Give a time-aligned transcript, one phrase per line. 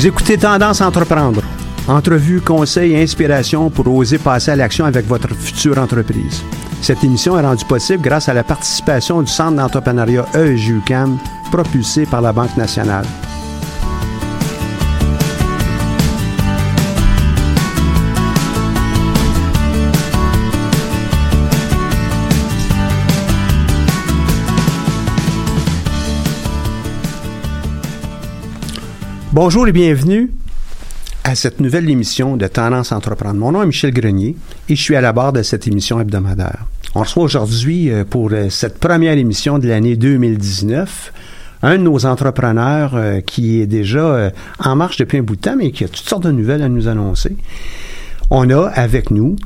[0.00, 1.42] Vous écoutez Tendance entreprendre.
[1.86, 6.42] Entrevue, conseils et inspiration pour oser passer à l'action avec votre future entreprise.
[6.80, 11.18] Cette émission est rendue possible grâce à la participation du Centre d'entrepreneuriat E EEJUCAM,
[11.52, 13.04] propulsé par la Banque nationale.
[29.32, 30.32] Bonjour et bienvenue
[31.22, 33.38] à cette nouvelle émission de Tendance à entreprendre.
[33.38, 34.34] Mon nom est Michel Grenier
[34.68, 36.66] et je suis à la barre de cette émission hebdomadaire.
[36.96, 41.12] On reçoit aujourd'hui euh, pour euh, cette première émission de l'année 2019
[41.62, 45.54] un de nos entrepreneurs euh, qui est déjà en marche depuis un bout de temps
[45.56, 47.36] mais qui a toutes sortes de nouvelles à nous annoncer.
[48.30, 49.36] On a avec nous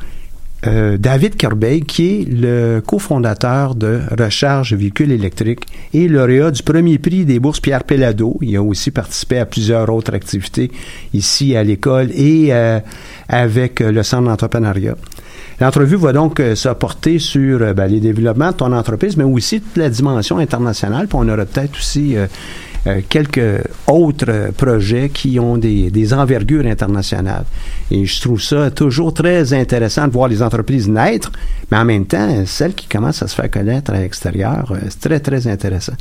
[0.66, 6.98] euh, David Corbeil, qui est le cofondateur de Recharge Véhicules électriques et lauréat du premier
[6.98, 8.38] prix des bourses Pierre Pellado.
[8.40, 10.70] Il a aussi participé à plusieurs autres activités
[11.12, 12.80] ici à l'école et euh,
[13.28, 14.96] avec euh, le Centre d'entrepreneuriat.
[15.60, 19.60] L'entrevue va donc euh, se porter sur ben, les développements de ton entreprise, mais aussi
[19.60, 21.08] toute la dimension internationale.
[21.12, 22.16] On aura peut-être aussi
[22.86, 27.44] euh, quelques autres projets qui ont des, des envergures internationales.
[27.90, 31.32] Et je trouve ça toujours très intéressant de voir les entreprises naître,
[31.70, 35.00] mais en même temps, celles qui commencent à se faire connaître à l'extérieur, euh, c'est
[35.00, 35.94] très, très intéressant.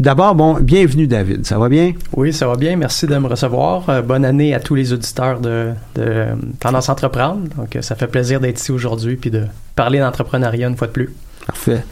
[0.00, 1.92] D'abord, bon, bienvenue David, ça va bien?
[2.16, 2.76] Oui, ça va bien.
[2.76, 3.88] Merci de me recevoir.
[3.88, 6.26] Euh, bonne année à tous les auditeurs de, de
[6.58, 7.42] Tendance Entreprendre.
[7.56, 9.44] Donc, ça fait plaisir d'être ici aujourd'hui puis de
[9.76, 11.10] parler d'entrepreneuriat une fois de plus.
[11.46, 11.84] Parfait.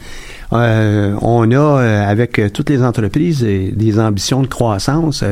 [0.51, 5.23] Euh, on a, euh, avec euh, toutes les entreprises, des ambitions de croissance.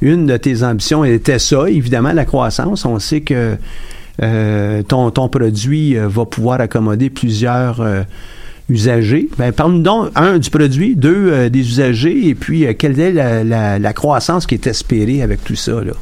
[0.00, 2.84] Une de tes ambitions était ça, évidemment, la croissance.
[2.86, 3.56] On sait que
[4.88, 7.84] ton, ton produit va pouvoir accommoder plusieurs
[8.68, 9.28] usagers.
[9.36, 13.78] Ben, Parle-nous donc, un, du produit, deux, des usagers, et puis quelle est la, la-
[13.78, 15.72] la croissance qui est espérée avec tout ça?
[15.84, 15.92] Là?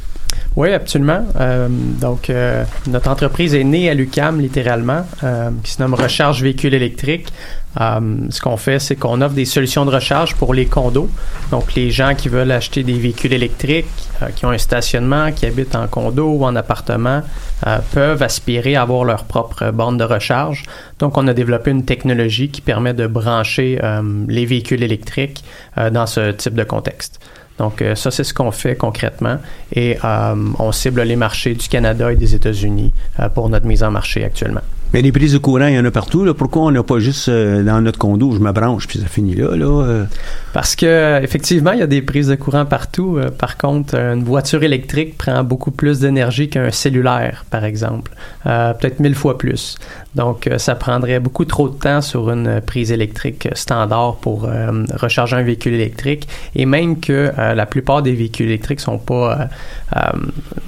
[0.56, 1.24] Oui, absolument.
[1.38, 6.42] Euh, donc, euh, notre entreprise est née à l'UCAM, littéralement, euh, qui se nomme Recharge
[6.42, 7.32] Véhicules électriques.
[7.80, 11.08] Euh, ce qu'on fait, c'est qu'on offre des solutions de recharge pour les condos.
[11.52, 13.86] Donc, les gens qui veulent acheter des véhicules électriques,
[14.22, 17.22] euh, qui ont un stationnement, qui habitent en condo ou en appartement,
[17.68, 20.64] euh, peuvent aspirer à avoir leur propre bande de recharge.
[20.98, 23.80] Donc, on a développé une technologie qui permet de brancher
[24.28, 25.44] les véhicules électriques
[25.92, 27.20] dans ce type de contexte.
[27.60, 29.36] Donc, euh, ça, c'est ce qu'on fait concrètement.
[29.74, 32.90] Et euh, on cible les marchés du Canada et des États-Unis
[33.20, 34.62] euh, pour notre mise en marché actuellement.
[34.92, 36.24] Mais les prises de courant, il y en a partout.
[36.24, 36.34] Là.
[36.34, 39.36] Pourquoi on n'a pas juste euh, dans notre condo, je me branche, puis ça finit
[39.36, 39.54] là?
[39.54, 40.04] là euh?
[40.52, 43.16] Parce que effectivement, il y a des prises de courant partout.
[43.16, 48.10] Euh, par contre, une voiture électrique prend beaucoup plus d'énergie qu'un cellulaire, par exemple.
[48.42, 49.76] Peut-être mille fois plus.
[50.14, 54.48] Donc, ça prendrait beaucoup trop de temps sur une prise électrique standard pour
[54.94, 56.26] recharger un véhicule électrique.
[56.56, 59.48] Et même que la plupart des véhicules électriques sont pas,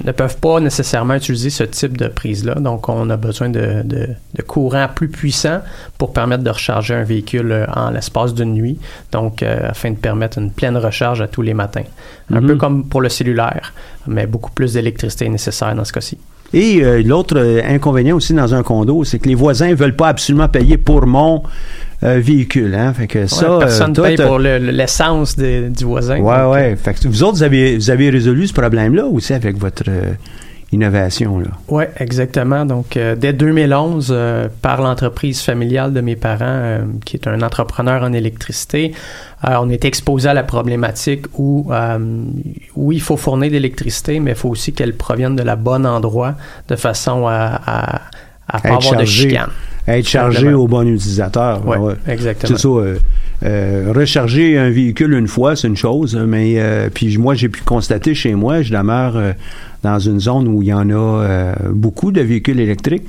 [0.03, 2.55] ne peuvent pas nécessairement utiliser ce type de prise-là.
[2.55, 5.59] Donc, on a besoin de, de de courant plus puissant
[5.97, 8.77] pour permettre de recharger un véhicule euh, en l'espace d'une nuit,
[9.11, 11.83] donc euh, afin de permettre une pleine recharge à tous les matins.
[12.31, 12.57] Un peu mhm.
[12.57, 13.73] comme pour le cellulaire,
[14.07, 16.17] mais beaucoup plus d'électricité est nécessaire dans ce cas-ci.
[16.53, 20.09] Et euh, l'autre inconvénient aussi dans un condo, c'est que les voisins ne veulent pas
[20.09, 21.43] absolument payer pour mon
[22.01, 22.75] véhicule.
[22.75, 22.93] Hein?
[22.93, 26.19] Fait que ça, personne ne paye pour l'essence du voisin.
[26.19, 26.93] Oui, oui.
[27.05, 29.85] Vous autres, vous avez, vous avez résolu ce problème-là aussi avec votre
[30.73, 31.41] innovation.
[31.69, 32.65] Oui, exactement.
[32.65, 37.41] Donc, euh, dès 2011, euh, par l'entreprise familiale de mes parents, euh, qui est un
[37.41, 38.93] entrepreneur en électricité,
[39.45, 41.69] on est exposé à la problématique où,
[42.77, 45.85] oui, il faut fournir de l'électricité, mais il faut aussi qu'elle provienne de la bonne
[45.85, 46.35] endroit
[46.69, 47.59] de façon à,
[48.47, 49.49] à, pas avoir de chicane.
[49.85, 51.61] Être chargé au bon utilisateur.
[51.65, 51.95] Oui, ouais.
[52.07, 52.55] exactement.
[52.55, 52.69] C'est ça.
[53.41, 58.35] Recharger un véhicule une fois, c'est une chose, mais puis moi, j'ai pu constater chez
[58.35, 59.35] moi, je demeure
[59.83, 63.03] dans une zone où il y en a euh, beaucoup de véhicules électriques.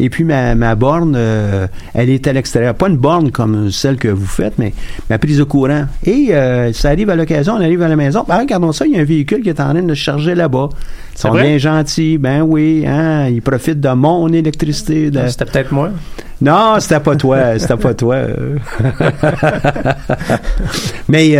[0.00, 2.74] Et puis ma, ma borne, euh, elle est à l'extérieur.
[2.74, 4.72] Pas une borne comme celle que vous faites, mais
[5.10, 5.86] ma prise de courant.
[6.04, 8.24] Et euh, ça arrive à l'occasion, on arrive à la maison.
[8.26, 10.68] Ben, regardons ça, il y a un véhicule qui est en train de charger là-bas.
[11.24, 12.18] Ils sont bien gentils.
[12.18, 15.10] Ben oui, hein, ils profitent de mon électricité.
[15.16, 15.90] Ah, c'était peut-être moi.
[16.40, 17.38] Non, c'était pas toi.
[17.58, 18.16] C'était pas toi.
[21.08, 21.36] mais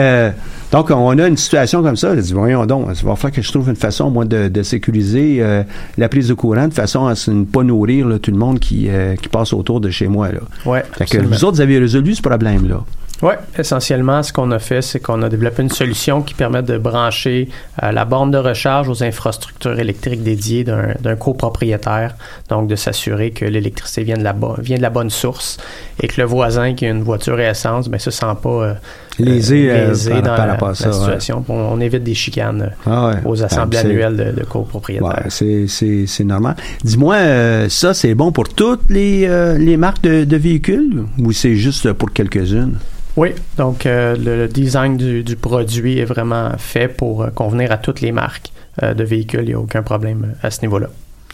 [0.73, 2.17] donc, on a une situation comme ça.
[2.17, 5.63] dit, voyons donc, il va falloir que je trouve une façon, moi, de, sécuriser euh,
[5.99, 9.15] la prise de courant de façon à ne pas nourrir tout le monde qui, euh,
[9.17, 10.33] qui passe autour de chez moi.
[10.33, 10.41] Là.
[10.65, 12.85] Ouais, fait que vous autres, vous avez résolu ce problème-là.
[13.23, 16.77] Oui, essentiellement, ce qu'on a fait, c'est qu'on a développé une solution qui permet de
[16.77, 17.49] brancher
[17.81, 22.17] euh, la borne de recharge aux infrastructures électriques dédiées d'un copropriétaire,
[22.49, 25.59] donc de s'assurer que l'électricité vient de la vient de la bonne source
[26.01, 28.75] et que le voisin qui a une voiture à essence, ben se sent pas euh,
[29.19, 31.45] lésé, euh, dans la, situation.
[31.49, 35.27] On, évite des chicanes ah aux assemblées annuelles de, de copropriétaires.
[35.27, 36.57] Ouais, c'est normal.
[36.85, 39.29] Dis-moi, ça c'est bon pour toutes les,
[39.59, 42.79] les marques de, de véhicules ou c'est juste pour quelques-unes?
[43.17, 48.01] Oui, donc euh, le design du, produit est vraiment fait pour euh, convenir à toutes
[48.01, 49.43] les marques euh, de véhicules.
[49.43, 50.89] Il n'y a aucun problème à ce niveau-là.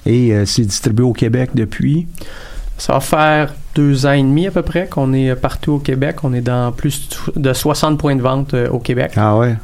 [0.06, 2.06] Et c'est distribué au Québec depuis?
[2.78, 6.24] Ça va faire deux ans et demi à peu près qu'on est partout au Québec.
[6.24, 9.12] On est dans plus de 60 points de vente au Québec.
[9.16, 9.54] Ah ouais.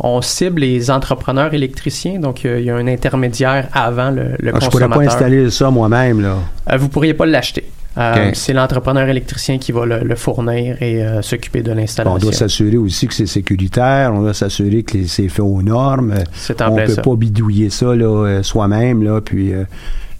[0.00, 4.54] on cible les entrepreneurs électriciens, donc il y a un intermédiaire avant le, le consommateur.
[4.54, 6.76] Ah, je pourrais pas installer ça moi-même là.
[6.78, 7.64] vous pourriez pas l'acheter.
[7.96, 12.16] Euh, c'est l'entrepreneur électricien qui va le, fournir et euh, s'occuper de l'installation.
[12.16, 16.14] On doit s'assurer aussi que c'est sécuritaire, on doit s'assurer que c'est fait aux normes.
[16.14, 19.52] on ne peut pas bidouiller ça euh, soi-même, là, puis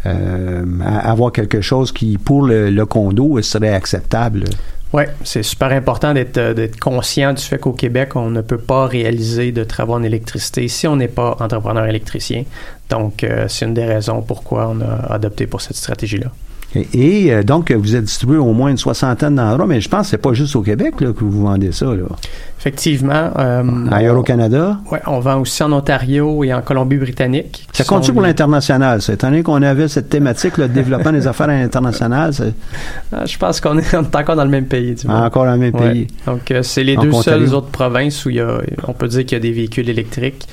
[0.05, 4.45] avoir quelque chose qui, pour le, condo, serait acceptable.
[4.93, 9.51] Oui, c'est super important d'être conscient du fait qu'au Québec, on ne peut pas réaliser
[9.51, 12.45] de travaux en électricité si on n'est pas entrepreneur électricien.
[12.91, 16.31] Donc, c'est une des raisons pourquoi on a adopté pour cette stratégie-là.
[16.76, 20.06] Et, euh, donc, vous êtes distribué au moins une soixantaine d'endroits, mais je pense que
[20.09, 21.87] c'est pas juste au Québec que vous vendez ça.
[21.87, 22.05] Là.
[22.59, 23.31] Effectivement.
[23.38, 24.79] Euh, Ailleurs au Canada?
[24.91, 27.69] Oui, on vend aussi en Ontario et en Colombie-Britannique.
[27.73, 29.12] Ça compte pour l'international, ça?
[29.12, 32.32] Étant donné qu'on avait cette thématique, le développement des affaires internationales,
[33.12, 34.97] ah, je pense qu'on est, encore dans le même pays.
[35.06, 36.06] encore dans le même pays.
[36.27, 38.58] Donc, euh, c'est les deux seules autres provinces où il y a,
[38.89, 40.49] on peut dire qu'il y a des véhicules électriques.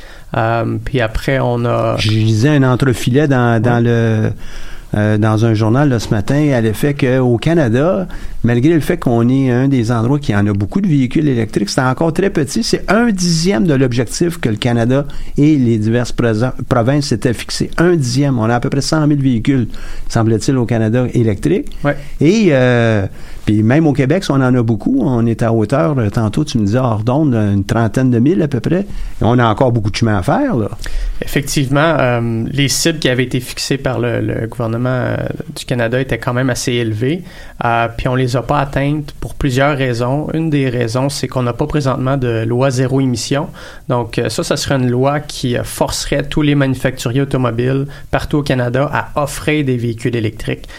[0.84, 1.96] puis après, on a...
[1.98, 4.32] Je disais un entrefilet dans, dans le
[4.94, 8.08] euh, dans un journal là, ce matin à l'effet qu'au Canada,
[8.44, 11.70] malgré le fait qu'on est un des endroits qui en a beaucoup de véhicules électriques,
[11.70, 12.64] c'est encore très petit.
[12.64, 15.06] C'est un dixième de l'objectif que le Canada
[15.38, 16.14] et les diverses
[16.68, 17.72] provinces s'étaient fixés.
[17.78, 18.38] Un dixième.
[18.40, 19.68] On a à peu près 100 000 véhicules,
[20.10, 21.78] semble-t-il, au Canada électriques.
[21.84, 21.96] Ouais.
[22.20, 23.06] Et euh,
[23.52, 25.02] puis même au Québec, on en a beaucoup.
[25.02, 28.48] On est à hauteur, euh, tantôt tu me disais hors une trentaine de mille à
[28.48, 28.86] peu près.
[29.20, 30.56] On a encore beaucoup de chemin à faire.
[31.22, 35.18] Effectivement, euh, les cibles qui avaient été fixées par le, gouvernement euh,
[35.54, 37.24] du Canada étaient quand même assez élevées.
[37.98, 40.30] puis on les a pas atteintes pour plusieurs raisons.
[40.34, 43.50] Une des raisons, c'est qu'on n'a pas présentement de loi zéro émission.
[43.90, 48.90] Donc ça, ça serait une loi qui forcerait tous les manufacturiers automobiles partout au Canada
[48.94, 50.70] à offrir des véhicules électriques,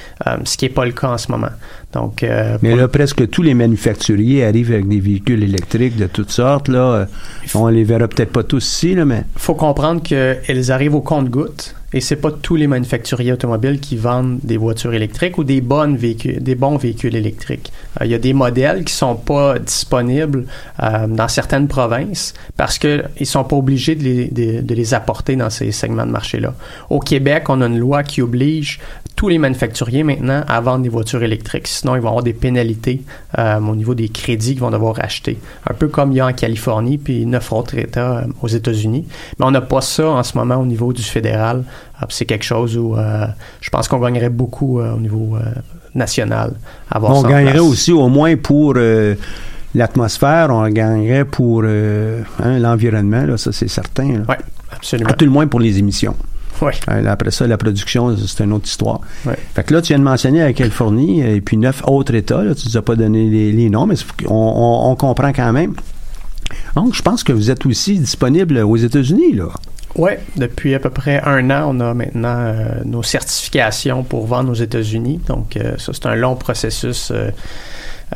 [0.45, 1.51] ce qui n'est pas le cas en ce moment.
[1.93, 2.25] Donc,
[2.63, 6.69] mais là, presque tous les manufacturiers arrivent avec des véhicules électriques de toutes sortes.
[6.69, 7.09] Là.
[7.55, 9.25] On les verra peut-être pas tous ici, là, mais...
[9.37, 14.39] faut comprendre qu'elles arrivent au compte-gouttes et c'est pas tous les manufacturiers automobiles qui vendent
[14.43, 17.73] des voitures électriques ou des bonnes véhicules, des bons véhicules électriques.
[18.01, 20.47] Euh, il y a des modèles qui sont pas disponibles
[20.83, 24.95] euh, dans certaines provinces parce que ils sont pas obligés de les, de, de les
[24.95, 26.55] apporter dans ces segments de marché-là.
[26.91, 28.81] Au Québec, on a une loi qui oblige
[29.17, 31.69] tous les manufacturiers maintenant à vendre des voitures électriques.
[31.69, 33.03] Sinon, ils vont avoir des pénalités
[33.39, 35.39] euh, au niveau des crédits qu'ils vont devoir acheter.
[35.69, 39.07] Un peu comme il y a en Californie puis neuf autres États euh, aux États-Unis.
[39.39, 41.65] Mais on n'a pas ça en ce moment au niveau du fédéral.
[42.01, 43.27] Ah, c'est quelque chose où euh,
[43.61, 45.41] je pense qu'on gagnerait beaucoup euh, au niveau euh,
[45.95, 46.53] national.
[46.91, 47.63] à avoir On gagnerait place.
[47.63, 48.75] aussi au moins pour
[49.75, 54.23] l'atmosphère, on gagnerait pour hein, l'environnement, ça c'est certain.
[54.29, 54.35] Oui,
[54.71, 55.11] absolument.
[55.11, 56.17] À tout le moins pour les émissions.
[56.61, 56.73] Oui.
[56.87, 59.01] Après ça, la production, c'est une autre histoire.
[59.27, 59.37] Ouais.
[59.55, 62.45] Fait que là, tu viens de mentionner la Californie et puis neuf autres États.
[62.45, 63.97] Là, tu nous as pas donné les, les noms, mais
[64.29, 65.75] on- on comprend quand même.
[66.77, 69.49] Donc, je pense que vous êtes aussi disponible aux États-Unis, là.
[69.97, 74.51] Oui, depuis à peu près un an, on a maintenant euh, nos certifications pour vendre
[74.51, 75.21] aux États-Unis.
[75.27, 77.31] Donc, euh, ça, c'est un long processus euh,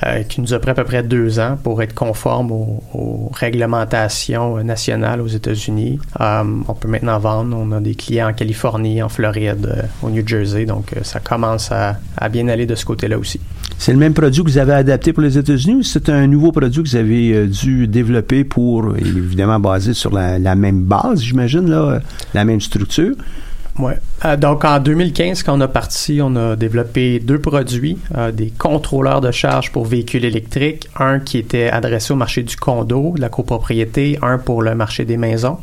[0.04, 4.62] euh, qui nous a pris à peu près deux ans pour être conforme aux, réglementations
[4.62, 5.98] nationales aux États-Unis.
[6.20, 7.56] Euh, on peut maintenant vendre.
[7.56, 10.66] On a des clients en Californie, en Floride, euh, au New Jersey.
[10.66, 11.96] Donc, ça commence à,
[12.28, 13.40] bien aller de ce côté-là aussi.
[13.78, 16.52] C'est le même produit que vous avez adapté pour les États-Unis ou c'est un nouveau
[16.52, 21.70] produit que vous avez dû développer pour, évidemment, basé sur la, la même base, j'imagine,
[21.70, 22.00] là,
[22.34, 23.14] la même structure?
[23.78, 23.99] Ouais.
[24.25, 28.50] Euh, donc en 2015, quand on a parti, on a développé deux produits, euh, des
[28.50, 33.21] contrôleurs de charge pour véhicules électriques, un qui était adressé au marché du condo, de
[33.21, 35.59] la copropriété, un pour le marché des maisons.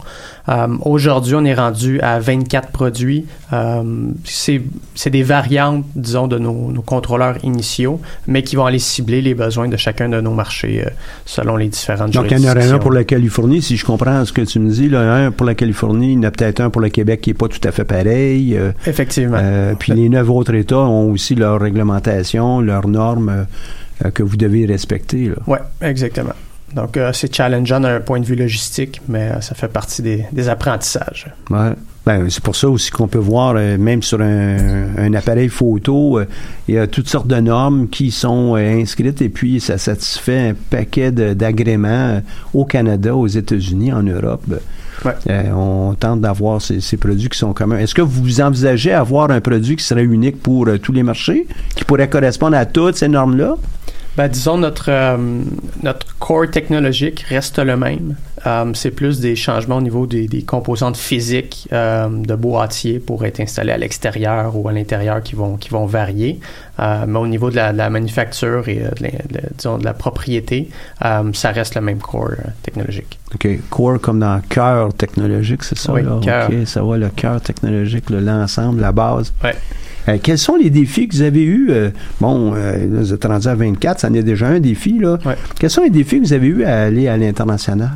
[0.50, 3.25] Euh, Aujourd'hui, on est rendu à 24 produits.
[3.53, 3.83] Euh,
[4.25, 9.33] c'est des variantes, disons, de nos, nos contrôleurs initiaux, mais qui vont aller cibler les
[9.35, 10.89] besoins de chacun de nos marchés euh,
[11.25, 14.25] selon les différentes Donc, il y en aurait un pour la Californie, si je comprends
[14.25, 14.89] ce que tu me dis.
[14.89, 17.29] Là, un pour la Californie, il y en a peut-être un pour le Québec qui
[17.29, 18.59] n'est pas tout à fait pareil.
[18.85, 19.38] Effectivement.
[19.39, 23.45] euh, puis les neuf autres États ont aussi leurs réglementations, leurs normes
[24.03, 25.31] euh, que vous devez respecter.
[25.47, 26.33] Oui, exactement.
[26.73, 30.25] Donc, euh, c'est challengeant d'un point de vue logistique, mais euh, ça fait partie des,
[30.31, 31.27] des apprentissages.
[31.49, 31.71] Ouais.
[32.05, 36.19] Ben, c'est pour ça aussi qu'on peut voir, euh, même sur un, un appareil photo,
[36.67, 40.53] il y a toutes sortes de normes qui sont inscrites et puis ça satisfait un
[40.53, 42.21] paquet d'agréments
[42.53, 44.43] au Canada, aux États-Unis, en Europe.
[45.05, 45.49] Ouais.
[45.55, 47.77] On tente d'avoir ces, ces produits qui sont communs.
[47.77, 51.85] Est-ce que vous envisagez avoir un produit qui serait unique pour tous les marchés, qui
[51.85, 53.55] pourrait correspondre à toutes ces normes-là?
[54.15, 55.17] Ben, disons, notre, euh,
[55.82, 58.15] notre core technologique reste le même.
[58.46, 63.25] Euh, c'est plus des changements au niveau des, des composantes physiques euh, de boîtier pour
[63.25, 66.39] être installés à l'extérieur ou à l'intérieur qui vont, qui vont varier.
[66.79, 69.77] Euh, mais au niveau de la, de la manufacture et euh, de, la, de- disons,
[69.79, 70.70] de la propriété,
[71.03, 73.17] euh, ça reste le même core technologique.
[73.34, 73.48] OK.
[73.72, 75.91] Core comme dans cœur technologique, c'est ça?
[75.91, 76.20] Oui, là?
[76.22, 76.50] cœur.
[76.51, 79.34] OK, ça va, le cœur technologique, le- l'ensemble, la base.
[79.43, 79.55] Ouais.
[80.10, 81.67] Euh, quels sont les défis que vous avez eus?
[81.69, 85.17] euh, bon, euh, vous êtes rendu à 24, ça en est déjà un défi, là.
[85.25, 85.36] Ouais.
[85.60, 87.91] Quels sont les défis que vous avez eus à aller à l'international?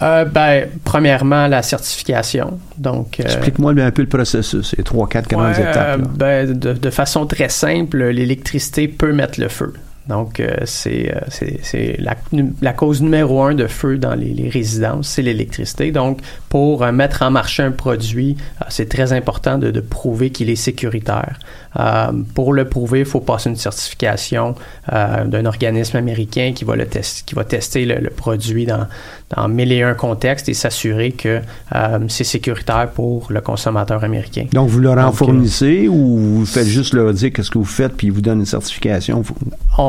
[0.00, 2.58] Euh, ben, premièrement, la certification.
[2.78, 6.00] Donc, euh, Explique-moi un peu le processus, les trois, quatre grandes Ouais, étapes.
[6.16, 9.74] ben, de, de façon très simple, l'électricité peut mettre le feu.
[10.08, 11.20] Donc, euh, c'est euh,
[11.62, 11.96] c'est-
[12.60, 15.92] la, cause numéro un de feu dans les, les résidences, c'est l'électricité.
[15.92, 16.18] Donc,
[16.48, 20.50] pour euh, mettre en marché un produit, euh, c'est très important de, de prouver qu'il
[20.50, 21.38] est sécuritaire.
[22.34, 24.54] Pour le prouver, il faut passer une certification
[24.90, 28.86] d'un organisme américain qui va, le test, qui va tester le, le produit dans,
[29.34, 31.40] dans mille et un contextes et s'assurer que
[32.08, 34.44] c'est sécuritaire pour le consommateur américain.
[34.52, 37.64] Donc, vous leur en donc, fournissez ou vous faites juste leur dire qu'est-ce que vous
[37.64, 39.24] faites puis ils vous donnent une certification?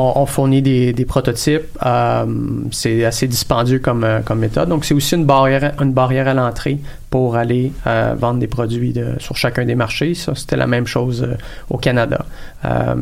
[0.04, 1.62] On, on fournit des, des prototypes.
[1.84, 2.24] euh,
[2.70, 4.68] c'est assez dispendieux comme, euh, comme méthode.
[4.68, 6.78] Donc, c'est aussi une barrière, une barrière à l'entrée
[7.10, 10.14] pour aller euh, vendre des produits de- sur chacun des marchés.
[10.14, 11.36] Ça, c'était la même chose euh,
[11.70, 12.24] au Canada.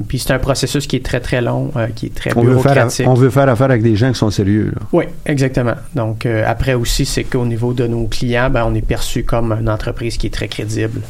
[0.09, 2.63] Puis, c'est un processus qui est très, très long, qui est très On veut, faire,
[2.73, 3.07] bureaucratique.
[3.09, 4.73] on veut faire affaire avec des gens qui sont sérieux.
[4.75, 4.83] Là.
[4.93, 5.75] Oui, exactement.
[5.95, 9.69] Donc, après aussi, c'est qu'au niveau de nos clients, ben, on est perçu comme une
[9.69, 11.01] entreprise qui est très crédible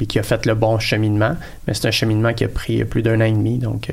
[0.00, 1.34] et qui a fait le bon cheminement.
[1.66, 3.58] Mais c'est un cheminement qui a pris plus d'un an et demi.
[3.58, 3.90] Donc,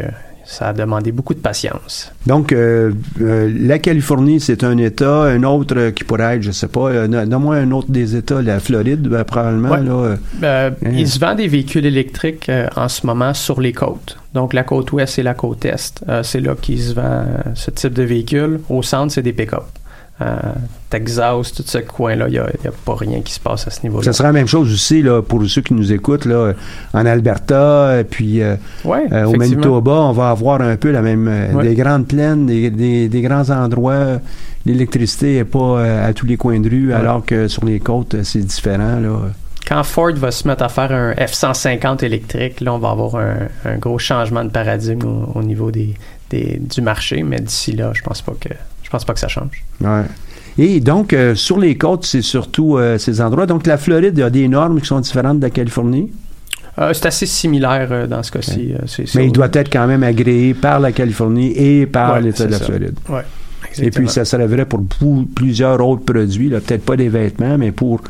[0.52, 2.12] ça a demandé beaucoup de patience.
[2.28, 2.92] Donc, euh,
[3.22, 5.24] euh, la Californie, c'est un État.
[5.24, 8.42] Un autre euh, qui pourrait être, je sais pas, euh, donne-moi un autre des États,
[8.42, 9.70] la Floride, ben, probablement.
[9.70, 9.82] Ouais.
[9.84, 10.90] Là, Euh, Hein.
[10.92, 14.18] Il se vend des véhicules électriques en ce moment sur les côtes.
[14.34, 16.04] Donc, la côte ouest et la côte est.
[16.24, 18.60] C'est là qu'il se vend ce type de véhicule.
[18.70, 19.64] Au centre, c'est des pick-up.
[20.22, 20.36] Euh,
[20.90, 22.46] Texas, tout ce coin-là, il n'y a,
[22.86, 24.04] pas rien qui se passe à ce niveau-là.
[24.04, 26.54] Ça sera la même chose aussi là, pour ceux qui nous écoutent là,
[26.94, 29.32] en Alberta, puis euh, Ouais, euh, au.
[29.38, 31.64] Manitoba, on va avoir un peu la même, Ouais.
[31.70, 34.20] des grandes plaines, des, des- des grands endroits.
[34.66, 36.94] L'électricité n'est pas euh, à tous les coins de rue, Ouais.
[36.94, 39.00] alors que sur les côtes, c'est différent.
[39.00, 39.10] Là.
[39.68, 43.48] quand Ford va se mettre à faire un F-150 électrique, là, on va avoir un,
[43.66, 45.94] un gros changement de paradigme au, au niveau des,
[46.30, 47.24] des, du marché.
[47.24, 48.50] Mais d'ici là, je pense pas que
[48.92, 49.64] pense pas que ça change.
[49.82, 50.04] Ouais.
[50.58, 53.46] Et donc, euh, sur les côtes, c'est surtout euh, ces endroits.
[53.46, 56.12] Donc, la Floride, il y a des normes qui sont différentes de la Californie?
[56.78, 58.74] Euh, c'est assez similaire dans ce cas-ci.
[59.16, 62.52] Mais il doit être quand même agréé par la Californie et par Ouais, l'État de
[62.52, 62.66] la ça.
[62.66, 62.96] Floride.
[63.10, 63.22] Ouais,
[63.80, 67.72] Et puis, ça serait vrai pour pou- plusieurs autres produits, peut-être pas des vêtements, mais
[67.72, 68.02] pour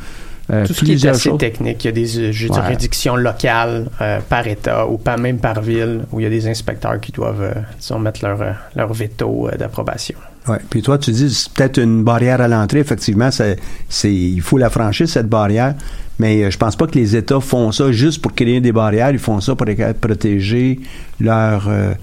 [0.51, 1.37] euh, Tout ce qui est assez choses.
[1.39, 2.33] technique, il y a des euh, Ouais.
[2.33, 6.47] juridictions locales euh, par État ou pas même par ville où il y a des
[6.47, 8.39] inspecteurs qui doivent, disons, mettre leur,
[8.75, 10.17] leur veto d'approbation.
[10.47, 10.57] Ouais.
[10.69, 12.79] Puis toi, tu dis c'est peut-être une barrière à l'entrée.
[12.79, 13.57] Effectivement, c'est,
[14.03, 15.75] il faut la franchir, cette barrière.
[16.19, 19.11] Mais euh, je pense pas que les États font ça juste pour créer des barrières.
[19.11, 19.67] Ils font ça pour
[19.99, 20.79] protéger
[21.19, 21.93] leurs, euh,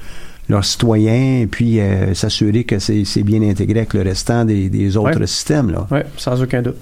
[0.49, 4.97] leurs citoyens et puis euh, s'assurer que c'est, bien intégré avec le restant des, des
[4.97, 5.27] autres Ouais.
[5.27, 5.71] systèmes.
[5.71, 5.87] Là.
[5.91, 6.77] Oui, sans aucun doute.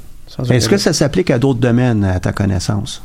[0.50, 3.02] Est-ce que ça s'applique à d'autres domaines, à ta connaissance?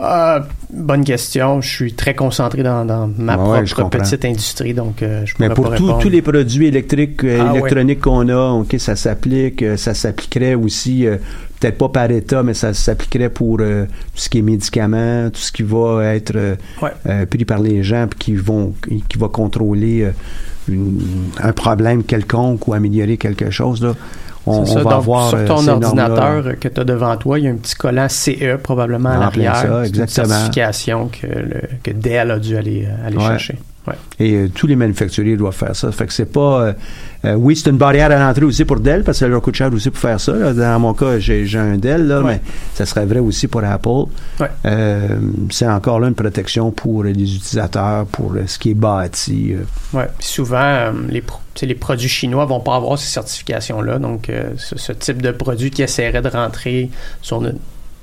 [0.00, 1.60] Ah, bonne question.
[1.60, 5.34] Je suis très concentré dans, dans ma Ouais, je propre petite industrie, donc euh, je
[5.38, 7.58] Mais pour tous- les produits électriques, euh, Ah, ouais.
[7.60, 11.18] électroniques qu'on a, ok, ça s'applique, euh, ça s'appliquerait aussi, euh,
[11.60, 15.40] peut-être pas par État, mais ça s'appliquerait pour euh, tout ce qui est médicaments, tout
[15.40, 16.90] ce qui va être euh, Ouais.
[17.06, 18.74] euh, pris par les gens, puis qui vont,
[19.08, 20.10] qui va contrôler euh,
[20.68, 21.02] une-
[21.40, 23.80] un problème quelconque ou améliorer quelque chose.
[23.80, 23.94] Là.
[24.46, 24.74] On, ça.
[24.74, 27.50] va Donc, avoir sur euh, ton ordinateur que tu as devant toi, il y a
[27.50, 29.82] un petit collant CE probablement à l'arrière.
[29.84, 33.24] C'est une certification que, le- que Dell a dû aller, euh, aller Ouais.
[33.24, 33.58] chercher.
[33.86, 33.94] Ouais.
[34.18, 35.92] Et euh, tous les manufacturiers doivent faire ça.
[35.92, 36.62] Fait que c'est pas.
[36.62, 36.72] euh,
[37.26, 39.54] euh, oui, c'est une barrière à l'entrée aussi pour Dell, parce que ça leur coûte
[39.56, 40.32] cher aussi pour faire ça.
[40.32, 40.52] là.
[40.54, 42.34] Dans mon cas, j'ai un Dell, là, Ouais.
[42.34, 42.40] mais
[42.74, 44.10] ça serait vrai aussi pour Apple.
[44.40, 44.48] Ouais.
[45.50, 49.54] C'est encore là une protection pour les utilisateurs, pour ce qui est bâti.
[49.92, 53.98] Puis souvent, les, pro- les produits chinois vont pas avoir ces certifications-là.
[53.98, 56.90] Donc, ce, ce type de produit qui essaierait de rentrer
[57.22, 57.54] sur, le-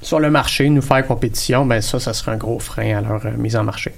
[0.02, 3.22] sur le marché, nous faire compétition, ben ça, ça serait un gros frein à leur
[3.38, 3.94] mise en marché.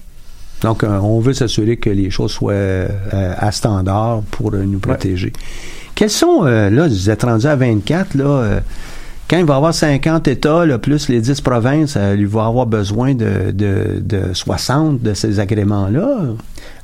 [0.64, 2.88] Donc, euh, on veut s'assurer que les choses soient euh,
[3.38, 5.34] à standard pour euh, nous protéger.
[5.96, 8.62] Quels sont, là, vous êtes rendu à 24, là,
[9.30, 12.46] quand il va y avoir 50 États, là, plus les 10 provinces, euh, il va
[12.46, 16.20] avoir besoin de, de, de 60 de ces agréments-là?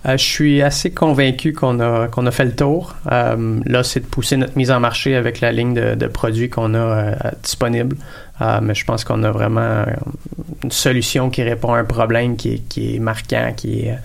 [0.07, 2.95] Euh, je suis assez convaincu qu'on a, qu'on a fait le tour.
[3.11, 6.49] Euh, là, c'est de pousser notre mise en marché avec la ligne de, de produits
[6.49, 7.97] qu'on a disponible.
[8.41, 9.83] Euh, mais je pense qu'on a vraiment
[10.63, 13.95] une solution qui répond à un problème qui est, qui est marquant, qui est, euh,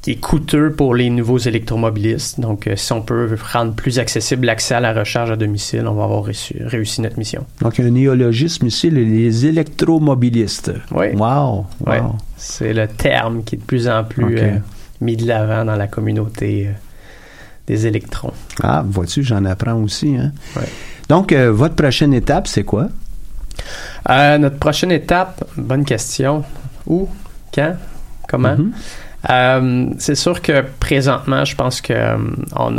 [0.00, 2.40] qui est coûteux pour les nouveaux électromobilistes.
[2.40, 5.94] Donc, euh, si on peut rendre plus accessible l'accès à la recharge à domicile, on
[5.94, 7.44] va avoir réussi, réussi notre mission.
[7.60, 10.72] Donc, un néologisme ici, les- électromobilistes.
[10.92, 11.08] Oui.
[11.14, 11.18] Wow!
[11.20, 11.66] wow.
[11.86, 12.00] Ouais.
[12.36, 14.56] C'est le terme qui est de plus en plus euh,
[15.00, 16.72] mis de l'avant dans la communauté euh,
[17.66, 18.32] des électrons.
[18.62, 20.16] Ah, vois-tu, j'en apprends aussi.
[20.16, 20.32] Hein?
[20.56, 20.62] Ouais.
[21.08, 22.88] Donc, euh, votre prochaine étape, c'est quoi?
[24.10, 26.44] Euh, notre prochaine étape, bonne question.
[26.86, 27.08] Où?
[27.54, 27.76] Quand?
[28.28, 28.56] Comment?
[28.56, 28.72] Mhm.
[29.30, 32.16] Euh, c'est sûr que présentement, je pense que euh,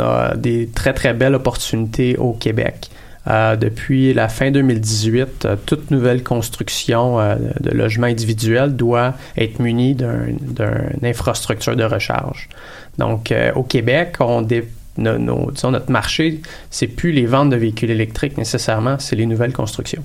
[0.00, 2.88] a des très très belles opportunités au Québec.
[3.26, 7.18] Euh, depuis la fin 2018, euh, toute nouvelle construction
[7.60, 12.48] de logement individuel doit être munie d'un- d'une infrastructure de recharge.
[12.96, 14.66] Donc, au Québec, on dé-
[14.96, 16.40] no- nos- disons, notre marché,
[16.70, 20.02] c'est plus les ventes de véhicules électriques nécessairement, c'est les nouvelles constructions.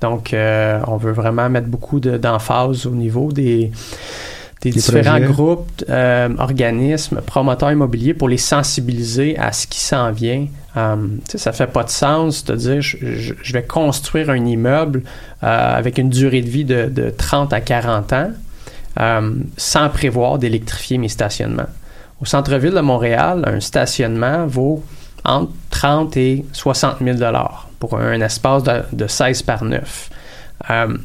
[0.00, 3.70] Donc, euh, on veut vraiment mettre beaucoup de- d'emphase au niveau des,
[4.62, 5.26] des Des différents projets.
[5.32, 10.46] groupes, euh, organismes, promoteurs immobiliers pour les sensibiliser à ce qui s'en vient.
[10.76, 14.30] Euh, tu sais, ça fait pas de sens de dire je, je- je vais construire
[14.30, 15.02] un immeuble
[15.42, 18.30] euh, avec une durée de vie de, de 30 à 40 ans
[19.00, 21.68] euh, sans prévoir d'électrifier mes stationnements.
[22.20, 24.82] Au centre-ville de Montréal, un stationnement vaut
[25.24, 27.16] entre 30 et 60 000
[27.80, 30.10] pour un espace de, de 16 par 9.
[30.70, 30.96] Euh,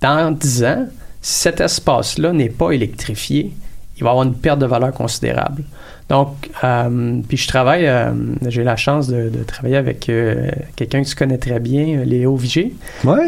[0.00, 0.86] dans 10 ans,
[1.20, 3.52] si cet espace-là n'est pas électrifié,
[3.96, 5.62] il va y avoir une perte de valeur considérable.
[6.08, 8.10] Donc, euh, puis je travaille, euh,
[8.48, 12.34] j'ai la chance de, de travailler avec euh, quelqu'un que tu connais très bien, Léo
[12.34, 12.72] Vigé,
[13.04, 13.26] Ouais.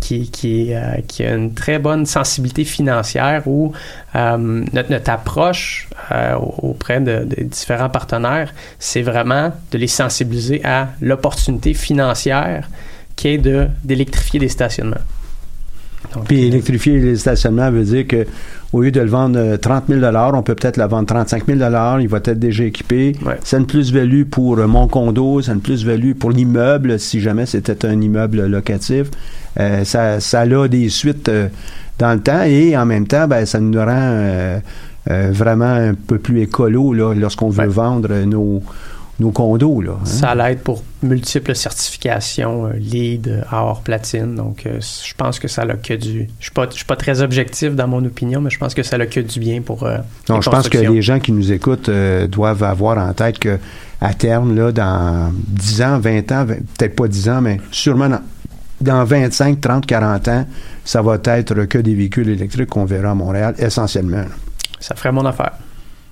[0.00, 0.72] qui, qui,
[1.06, 3.72] qui a une très bonne sensibilité financière où
[4.14, 10.88] notre, notre approche euh, auprès de, de différents partenaires, c'est vraiment de les sensibiliser à
[11.00, 12.68] l'opportunité financière
[13.16, 14.96] qui est de d'électrifier des stationnements.
[16.14, 18.26] Donc, Puis euh, électrifier les stationnements veut dire que
[18.72, 20.00] au lieu de le vendre euh, 30 000
[20.34, 21.58] on peut peut-être le vendre 35 000
[22.00, 23.16] Il va être déjà équipé.
[23.24, 23.38] Ouais.
[23.42, 27.86] C'est une plus-value pour euh, mon condo, c'est une plus-value pour l'immeuble, si jamais c'était
[27.86, 29.08] un immeuble locatif.
[29.58, 31.48] Euh, ça, ça a des suites euh,
[31.98, 34.60] dans le temps et en même temps, ben, ça nous rend euh, euh,
[35.08, 37.66] vraiment un peu plus écolo là, lorsqu'on veut Ouais.
[37.66, 38.62] vendre nos,
[39.20, 39.80] nos condos.
[39.80, 40.04] Là, hein.
[40.04, 44.34] Ça l'aide pour multiples certifications, euh, lead, euh, or, platine.
[44.34, 46.28] Donc, euh, je pense que ça n'a que du.
[46.40, 49.06] Je ne suis, pas très objectif dans mon opinion, mais je pense que ça n'a
[49.06, 49.82] que du bien pour.
[49.84, 53.38] Euh, Non, je pense que les gens qui nous écoutent euh, doivent avoir en tête
[53.38, 53.58] que
[54.00, 58.08] à terme, là, dans 10 ans, 20 ans, 20 peut-être pas 10 ans, mais sûrement
[58.08, 58.20] dans,
[58.80, 60.46] dans 25, 30, 40 ans,
[60.84, 64.18] ça va être que des véhicules électriques qu'on verra à Montréal, essentiellement.
[64.18, 64.26] là.
[64.80, 65.52] Ça ferait mon affaire.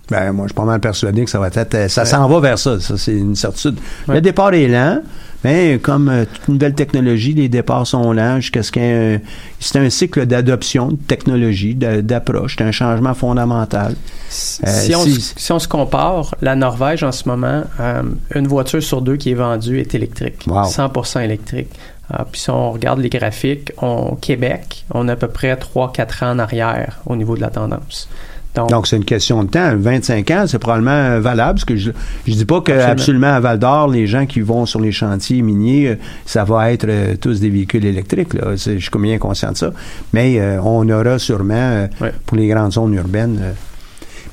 [0.08, 1.74] Ben, moi, je suis pas mal persuadé que ça va être.
[1.74, 2.06] euh, Ça Ouais.
[2.06, 2.78] s'en va vers ça.
[2.78, 3.76] Ça, c'est une certitude.
[4.06, 4.14] Ouais.
[4.14, 5.00] Le départ est lent,
[5.42, 9.14] mais comme euh, toute nouvelle technologie, les départs sont lents jusqu'à ce qu'il y ait
[9.16, 9.20] un-
[9.58, 12.54] C'est un cycle d'adoption de technologie, d'approche.
[12.56, 13.96] C'est un changement fondamental.
[14.28, 17.64] Si, Euh, si on, si- se- si on se compare, la Norvège en ce moment,
[17.80, 18.02] euh,
[18.32, 20.66] une voiture sur deux qui est vendue est électrique, Wow.
[20.66, 21.70] 100% électrique.
[22.12, 26.22] Ah, puis si on regarde les graphiques, au Québec, on est à peu près 3-4
[26.22, 28.08] ans en arrière au niveau de la tendance.
[28.56, 29.70] Donc, Donc, c'est une question de temps.
[29.76, 31.54] 25 ans, c'est probablement euh, valable.
[31.54, 31.90] Parce que je
[32.26, 33.28] je dis pas que Absolument.
[33.34, 36.86] à Val d'Or, les gens qui vont sur les chantiers miniers, euh, ça va être
[36.88, 38.34] euh, tous des véhicules électriques.
[38.34, 38.56] Là.
[38.56, 39.70] Je suis bien conscient de ça.
[40.12, 42.12] Mais euh, on aura sûrement, euh, Ouais.
[42.24, 43.38] pour les grandes zones urbaines.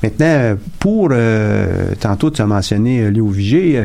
[0.04, 3.84] Maintenant, euh, pour, euh, tantôt tu as mentionné euh, Léo Vigé,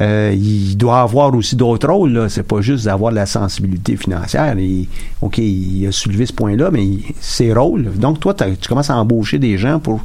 [0.00, 2.10] euh, il doit avoir aussi d'autres rôles.
[2.12, 2.28] Là.
[2.28, 4.58] C'est pas juste d'avoir de la sensibilité financière.
[4.58, 4.88] Il-
[5.20, 7.84] OK, il a soulevé ce point-là, mais il- ses rôles.
[7.94, 10.00] Donc, toi, tu commences à embaucher des gens pour,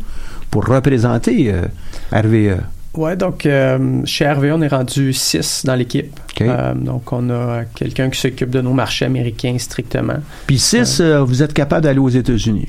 [0.51, 1.63] pour représenter euh,
[2.11, 2.59] RVE.
[2.93, 6.17] Ouais, donc euh, chez RV, on est rendu 6 dans l'équipe.
[6.41, 10.19] Euh, donc, on a quelqu'un qui s'occupe de nos marchés américains strictement.
[10.45, 12.67] Puis six, euh, vous êtes capable d'aller aux États-Unis.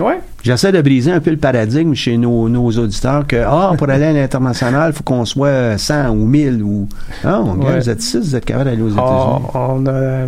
[0.00, 3.90] Ouais, J'essaie de briser un peu le paradigme chez nos, nos auditeurs que, ah, pour
[3.90, 6.88] aller à l'international, il faut qu'on soit 100 ou 1000 ou.
[7.24, 7.80] Ah, on Ouais.
[7.80, 9.46] vous êtes six, vous êtes capable d'aller aux on, États-Unis.
[9.54, 10.26] on a euh,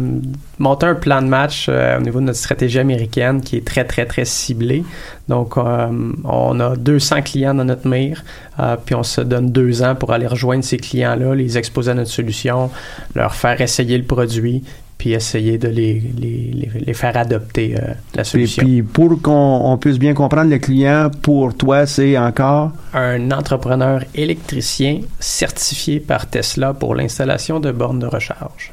[0.59, 3.85] monté un plan de match euh, au niveau de notre stratégie américaine qui est très,
[3.85, 4.85] très, très ciblé.
[5.29, 5.87] Donc, euh,
[6.25, 8.25] on a 200 clients dans notre mire,
[8.59, 11.95] euh, puis on se donne deux ans pour aller rejoindre ces clients-là, les exposer à
[11.95, 12.71] notre solution,
[13.15, 14.65] leur faire essayer le produit,
[15.01, 18.63] puis essayer de les, les, les- faire adopter euh, la solution.
[18.63, 22.73] puis pour qu'on on puisse bien comprendre le client, pour toi, c'est encore?
[22.93, 28.73] un entrepreneur électricien certifié par Tesla pour l'installation de bornes de recharge.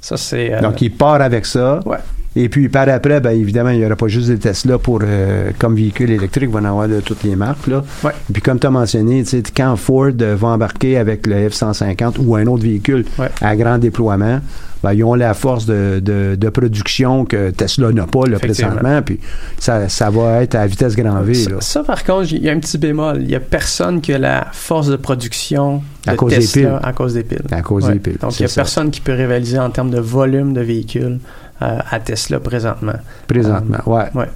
[0.00, 0.52] Ça, c'est...
[0.54, 1.78] euh, Donc, il part avec ça.
[1.86, 1.98] Ouais.
[2.36, 5.50] Et puis, par après, ben, évidemment, il n'y aura pas juste des Tesla pour, euh,
[5.58, 7.66] comme véhicule électrique, il va en avoir de toutes les marques.
[7.66, 7.82] Là.
[8.04, 8.12] Ouais.
[8.28, 12.18] Et puis, comme tu as mentionné, tu sais, quand Ford va embarquer avec le F-150
[12.20, 13.28] ou un autre véhicule Ouais.
[13.40, 14.38] à grand déploiement,
[14.84, 19.02] ben, ils ont la force de, de, de production que Tesla n'a pas là, présentement.
[19.02, 19.18] Puis,
[19.58, 21.34] ça, ça va être à vitesse grand V.
[21.34, 21.56] Ça, là.
[21.60, 23.18] ça, par contre, il y a un petit bémol.
[23.22, 26.78] Il n'y a personne qui a la force de production de À cause des piles.
[26.80, 27.42] à cause des piles.
[27.50, 27.94] À cause Ouais.
[27.94, 28.18] des piles.
[28.20, 28.60] Donc, il n'y a ça.
[28.62, 31.18] personne qui peut rivaliser en termes de volume de véhicules
[31.60, 32.94] à Tesla présentement.
[33.26, 34.08] Présentement, ouais.
[34.14, 34.28] Ouais.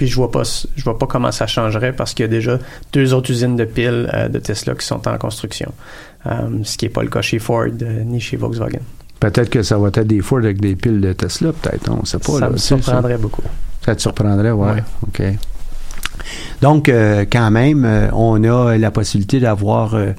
[0.00, 0.44] Puis je vois pas
[0.76, 2.58] je vois pas comment ça changerait parce qu'il y a déjà
[2.90, 5.74] deux autres usines de piles euh, de Tesla qui sont en construction.
[6.26, 6.30] Euh,
[6.62, 8.80] ce qui n'est pas le cas chez Ford euh, ni chez Volkswagen.
[9.20, 11.90] Peut-être que ça va être des Ford avec des piles de Tesla, peut-être.
[11.90, 12.32] On ne sait pas.
[12.32, 12.76] ça là, me ça.
[12.78, 13.42] surprendrait beaucoup.
[13.84, 14.70] Ça te surprendrait, ouais.
[14.72, 14.82] Ouais.
[15.06, 15.22] OK.
[16.62, 20.12] Donc, euh, quand même, euh, on a la possibilité d'avoir euh, euh,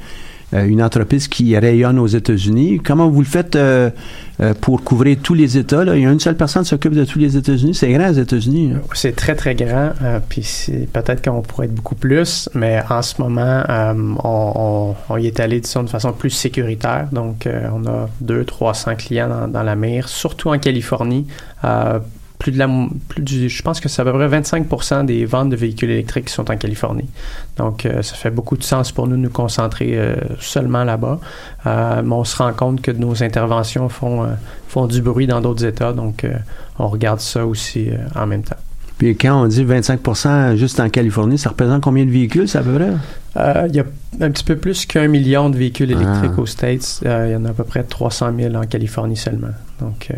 [0.54, 2.82] une entreprise qui rayonne aux États-Unis.
[2.84, 3.90] Comment vous le faites euh,
[4.42, 5.84] euh, pour couvrir tous les États?
[5.96, 7.74] Il y a une seule personne qui s'occupe de tous les États-Unis.
[7.74, 8.74] C'est grand, les États-Unis.
[8.94, 9.92] C'est très, très grand.
[10.02, 10.46] euh, puis
[10.92, 15.62] peut-être qu'on pourrait être beaucoup plus, mais en ce moment, euh, on, y est allé,
[15.62, 17.08] de façon plus sécuritaire.
[17.12, 21.28] Donc, euh, on a 200-300 clients dans, la mire, surtout en Californie.
[22.42, 22.68] Plus de la,
[23.08, 26.26] plus du, je pense que c'est à peu près 25% des ventes de véhicules électriques
[26.26, 27.08] qui sont en Californie.
[27.58, 31.20] Donc, euh, ça fait beaucoup de sens pour nous de nous concentrer euh, seulement là-bas.
[31.68, 34.28] Euh, mais on se rend compte que nos interventions font,
[34.68, 35.94] font du bruit dans d'autres États.
[35.94, 36.26] Donc,
[36.80, 38.58] on regarde ça aussi en même temps.
[38.98, 42.64] Puis quand on dit 25% juste en Californie, ça représente combien de véhicules, ça à
[42.64, 43.68] peu près?
[43.70, 43.86] Il y a
[44.20, 46.42] un petit peu plus qu'un million de véhicules électriques Ah.
[46.42, 47.02] aux States.
[47.06, 49.54] Il y en a à peu près 300 000 en Californie seulement.
[49.80, 50.10] Donc,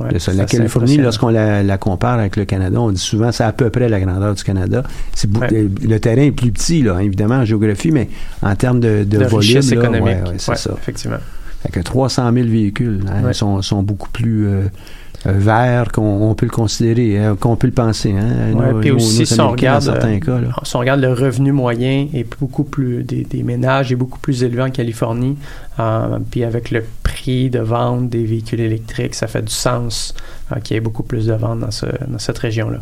[0.00, 0.32] ouais, ça.
[0.32, 3.70] La Californie, lorsqu'on la, la compare avec le Canada, on dit souvent c'est à peu
[3.70, 4.82] près la grandeur du Canada.
[5.14, 5.68] C'est Ouais.
[5.82, 8.08] le, terrain est plus petit, là, évidemment, en géographie, mais
[8.42, 10.06] en termes de, de, de volume, là, économique.
[10.26, 10.70] ouais, c'est ça.
[10.76, 11.18] Effectivement.
[11.62, 14.62] Fait que 300 000 véhicules hein, sont, sont beaucoup plus euh,
[15.26, 18.12] euh, verts qu'on on peut le considérer, hein, qu'on peut le penser.
[18.12, 20.40] Hein, Ouais, Nos- puis aussi, nos si on regarde, euh, cas.
[20.40, 20.48] Là.
[20.62, 24.42] Si on regarde le revenu moyen est beaucoup plus des, des ménages est beaucoup plus
[24.44, 25.36] élevé en Californie.
[25.80, 30.14] Euh, puis avec le prix de vente des véhicules électriques, ça fait du sens
[30.52, 32.78] euh, qu'il y ait beaucoup plus de ventes dans, ce- dans cette région-là.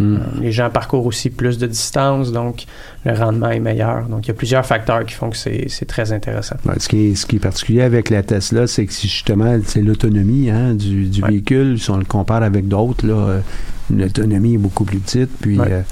[0.00, 0.16] Hmm.
[0.16, 2.64] Euh, les gens parcourent aussi plus de distance, donc
[3.04, 4.06] le rendement est meilleur.
[4.08, 6.56] Donc il y a plusieurs facteurs qui font que c'est très intéressant.
[6.64, 9.82] Ouais, ce, qui est, ce qui est particulier avec la Tesla, c'est que justement, c'est
[9.82, 11.28] l'autonomie hein, du, du Ouais.
[11.30, 11.78] véhicule.
[11.78, 13.40] Si on le compare avec d'autres, là, euh,
[13.94, 15.30] l'autonomie est beaucoup plus petite.
[15.40, 15.84] Puis Ouais.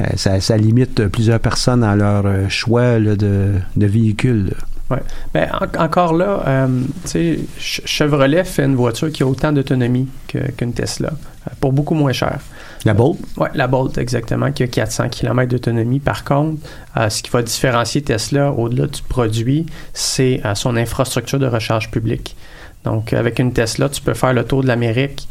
[0.00, 4.46] euh, ça, ça limite plusieurs personnes dans leur choix là, de, de véhicule.
[4.46, 4.56] là.
[4.90, 4.98] Ouais.
[5.32, 6.66] Ben, en- encore là, euh,
[7.04, 11.72] tu sais, Ch- Chevrolet fait une voiture qui a autant d'autonomie qu'une Tesla, euh, pour
[11.72, 12.38] beaucoup moins cher.
[12.84, 13.18] La Bolt?
[13.38, 16.00] Oui, la Bolt, exactement, qui a 400 km d'autonomie.
[16.00, 16.60] Par contre,
[16.98, 21.90] euh, ce qui va différencier Tesla au-delà du produit, c'est euh, son infrastructure de recharge
[21.90, 22.36] publique.
[22.84, 25.28] Donc, avec une Tesla, tu peux faire le tour de l'Amérique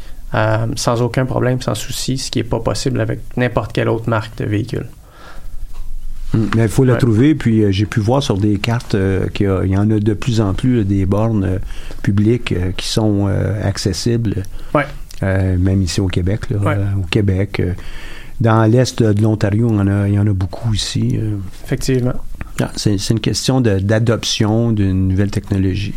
[0.74, 4.36] sans aucun problème, sans souci, ce qui n'est pas possible avec n'importe quelle autre marque
[4.38, 4.88] de véhicule.
[6.34, 6.46] Mm.
[6.56, 6.98] Mais il faut la Ouais.
[6.98, 7.34] trouver.
[7.34, 10.40] Puis euh, j'ai pu voir sur des cartes euh, qu'il y, en a de plus
[10.40, 11.58] en plus là, des bornes euh,
[12.02, 14.42] publiques euh, qui sont euh, accessibles.
[14.74, 14.84] Ouais.
[15.22, 16.50] Euh, même ici au Québec.
[16.50, 16.74] là, Ouais.
[16.76, 17.60] euh, au Québec.
[17.60, 17.72] euh,
[18.40, 21.16] dans l'est de l'Ontario, il y en a, beaucoup ici.
[21.20, 21.36] euh.
[21.64, 22.14] Effectivement.
[22.60, 25.94] Ah, c'est, une question d'adoption d'une nouvelle technologie.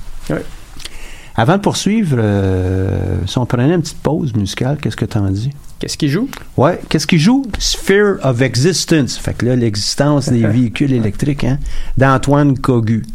[1.40, 5.30] Avant de poursuivre, euh, si on prenait une petite pause musicale, qu'est-ce que tu en
[5.30, 5.52] dis?
[5.78, 6.28] Qu'est-ce qui joue?
[6.58, 7.46] Ouais, qu'est-ce qui joue?
[7.60, 9.20] Sphere of Existence.
[9.20, 11.60] Fait que là, l'existence des véhicules électriques, hein?
[11.96, 13.06] D'Antoine Cogu.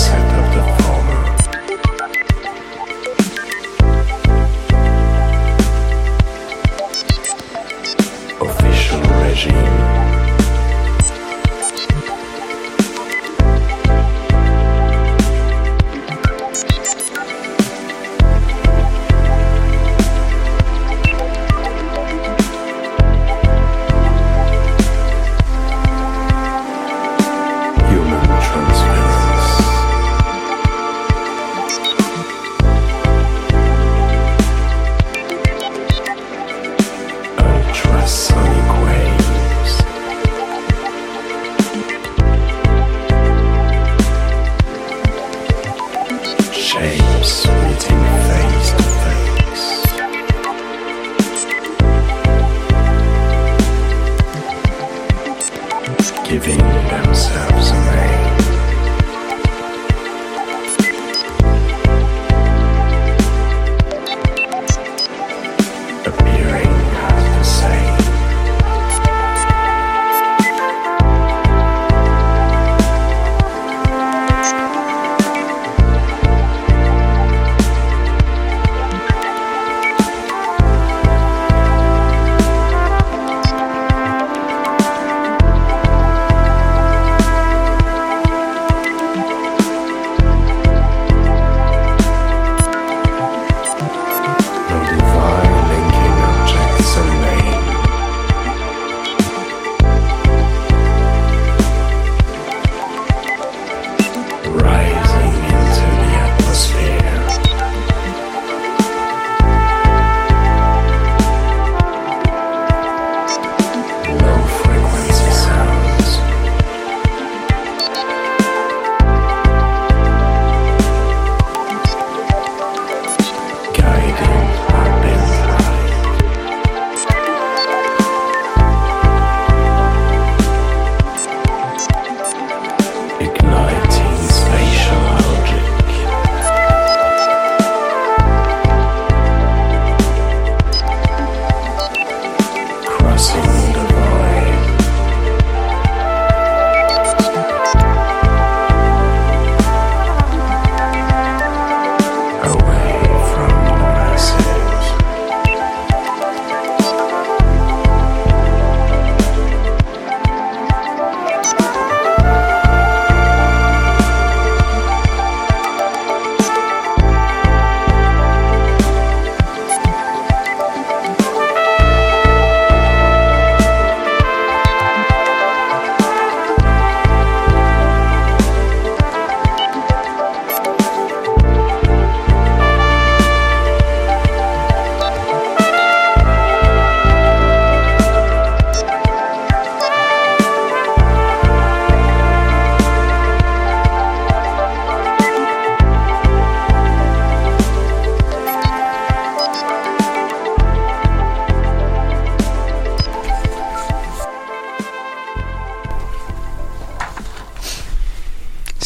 [0.00, 0.49] Señor.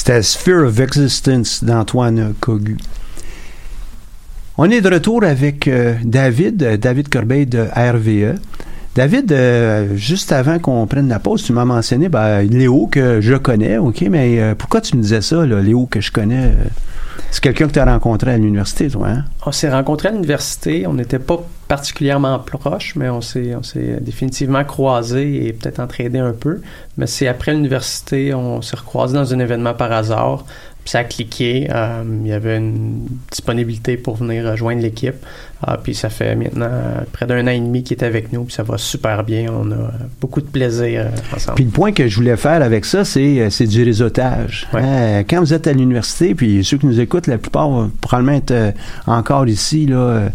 [0.06, 2.76] C'était Sphere of Existence d'Antoine Cogu.
[4.58, 8.38] On est de retour avec euh, David, euh, David Corbeil de RVE.
[8.94, 13.32] David, euh, juste avant qu'on prenne la pause, tu m'as mentionné ben, Léo que je
[13.36, 16.52] connais, OK, mais pourquoi tu me disais ça, Léo que je connais?
[17.34, 19.24] C'est quelqu'un que tu as rencontré à l'université, toi, hein?
[19.44, 20.86] On s'est rencontrés à l'université.
[20.86, 26.20] On n'était pas particulièrement proches, mais on s'est, on s'est définitivement croisés et peut-être entraînés
[26.20, 26.60] un peu.
[26.96, 30.44] Mais c'est après l'université, on s'est recroisés dans un événement par hasard.
[30.84, 31.66] Puis ça a cliqué.
[31.74, 35.14] Euh, il y avait une disponibilité pour venir rejoindre l'équipe.
[35.62, 36.70] Ah, puis ça fait maintenant
[37.12, 38.44] près d'un an et demi qu'il est avec nous.
[38.44, 39.46] Puis ça va super bien.
[39.50, 41.56] On a beaucoup de plaisir euh, ensemble.
[41.56, 44.68] Puis le point que je voulais faire avec ça, c'est, euh, c'est du réseautage.
[44.74, 44.82] Ouais.
[44.82, 48.36] Hein, quand vous êtes à l'université, puis ceux qui nous écoutent, la plupart vont probablement
[48.36, 48.72] être euh,
[49.06, 50.28] encore ici, là.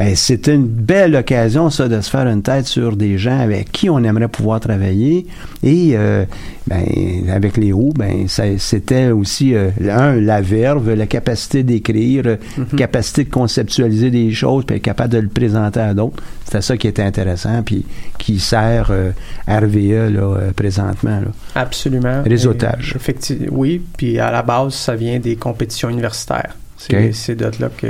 [0.00, 3.70] Eh, c'est une belle occasion, ça, de se faire une tête sur des gens avec
[3.72, 5.26] qui on aimerait pouvoir travailler.
[5.62, 6.24] Et, euh,
[6.66, 6.84] ben,
[7.30, 12.66] avec Léo, ben, c'était aussi, euh, un, la verve, la capacité d'écrire, euh, Mhm.
[12.78, 16.22] capacité de conceptualiser des choses, puis être capable de le présenter à d'autres.
[16.44, 17.84] C'était ça qui était intéressant, puis
[18.18, 19.10] qui sert euh,
[19.48, 21.28] RVE, là, euh, présentement, là.
[21.54, 22.22] Absolument.
[22.24, 22.96] Réseautage.
[23.30, 26.56] Et, oui, puis à la base, ça vient des compétitions universitaires.
[26.76, 27.14] C'est Ok.
[27.14, 27.86] c'est de là que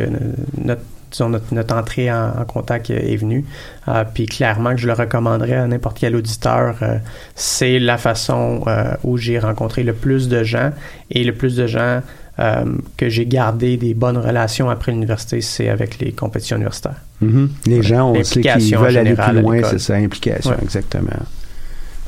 [0.65, 3.45] notre, disons, notre, notre entrée en, en contact est venue.
[3.89, 6.77] Euh, puis clairement que je le recommanderais à n'importe quel auditeur.
[6.83, 6.97] euh,
[7.35, 10.71] c'est la façon euh, où j'ai rencontré le plus de gens
[11.11, 12.03] et le plus de gens
[12.39, 12.65] euh,
[12.97, 17.03] que j'ai gardé des bonnes relations après l'université, c'est avec les compétitions universitaires.
[17.21, 17.51] Mhm.
[17.67, 20.57] Les gens, on sait qu'ils veulent aller plus loin, c'est ça, implication, Ouais.
[20.63, 21.11] exactement.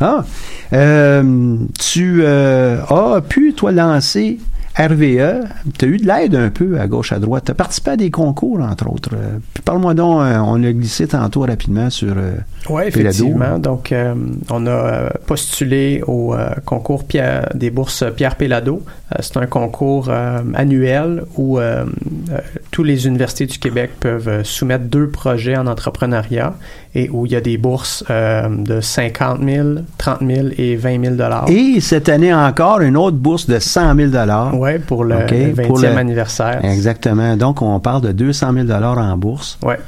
[0.01, 0.25] Ah,
[0.73, 4.39] euh, tu euh, as pu, toi, lancer
[4.79, 5.45] RVE.
[5.79, 7.45] Tu as eu de l'aide un peu à gauche, à droite.
[7.47, 9.11] Tu as participé à des concours, entre autres.
[9.15, 12.15] Euh, Puis parle-moi donc, euh, on a glissé tantôt rapidement sur...
[12.17, 12.33] euh,
[12.71, 13.59] Oui, effectivement.
[13.59, 14.15] Donc, euh,
[14.51, 18.83] on a euh, postulé au euh, concours Pierre- des bourses Pierre Pellado.
[19.13, 21.85] Euh, c'est un concours euh, annuel où euh,
[22.31, 22.39] euh,
[22.71, 26.55] tous les universités du Québec peuvent euh, soumettre deux projets en entrepreneuriat
[26.95, 31.03] et où il y a des bourses euh, de 50 000, 30 000 et 20
[31.03, 31.47] 000 dollars.
[31.49, 34.11] Et cette année encore, une autre bourse de 100 000
[34.55, 36.65] Ouais, pour le, OK, le 20e pour le- anniversaire.
[36.65, 37.37] Exactement.
[37.37, 38.67] Donc, on parle de 200 000
[38.99, 39.59] en bourse.
[39.65, 39.79] Ouais.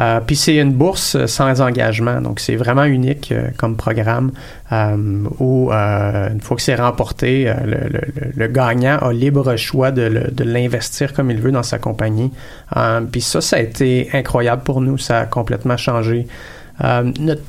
[0.00, 4.32] Euh, puis c'est une bourse euh, sans engagement, donc c'est vraiment unique euh, comme programme
[5.40, 7.52] où une fois que c'est remporté,
[8.36, 12.30] le, gagnant a libre choix de, de l'investir comme il veut dans sa compagnie.
[13.10, 16.28] Puis ça, ça a été incroyable pour nous, ça a complètement changé.
[16.80, 17.42] Notre-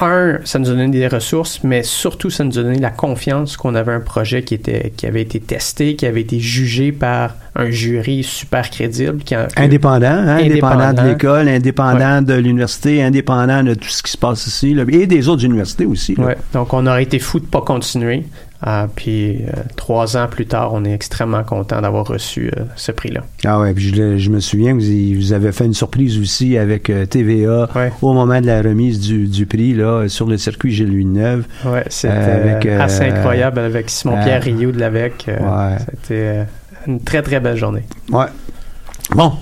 [0.00, 3.56] un, ça nous a donné des ressources, mais surtout, ça nous a donné la confiance
[3.56, 7.36] qu'on avait un projet qui, était, qui avait été testé, qui avait été jugé par
[7.54, 9.18] un jury super crédible.
[9.22, 14.10] Qui a- Indépendant, hein, indépendant, de l'école, indépendant de l'université, indépendant de tout ce qui
[14.10, 16.16] se passe ici, là, et des autres universités aussi.
[16.16, 16.24] là.
[16.26, 18.24] Ouais, donc on aurait été fou de pas continuer.
[18.66, 22.92] Ah, puis euh, trois ans plus tard, on est extrêmement content d'avoir reçu euh, ce
[22.92, 23.20] prix-là.
[23.44, 24.82] Ah ouais, puis je, me souviens que
[25.18, 29.00] vous, avez fait une surprise aussi avec euh, TVA Ouais, au moment de la remise
[29.00, 31.44] du, du prix là sur le circuit Gilles Villeneuve.
[31.66, 35.26] ouais c'était Euh, assez incroyable avec Simon-Pierre Rioux de l'AVEC.
[35.28, 35.76] ouais.
[36.02, 36.46] C'était
[36.86, 37.82] une très très belle journée.
[38.10, 38.26] Ouais.
[39.14, 39.32] Bon,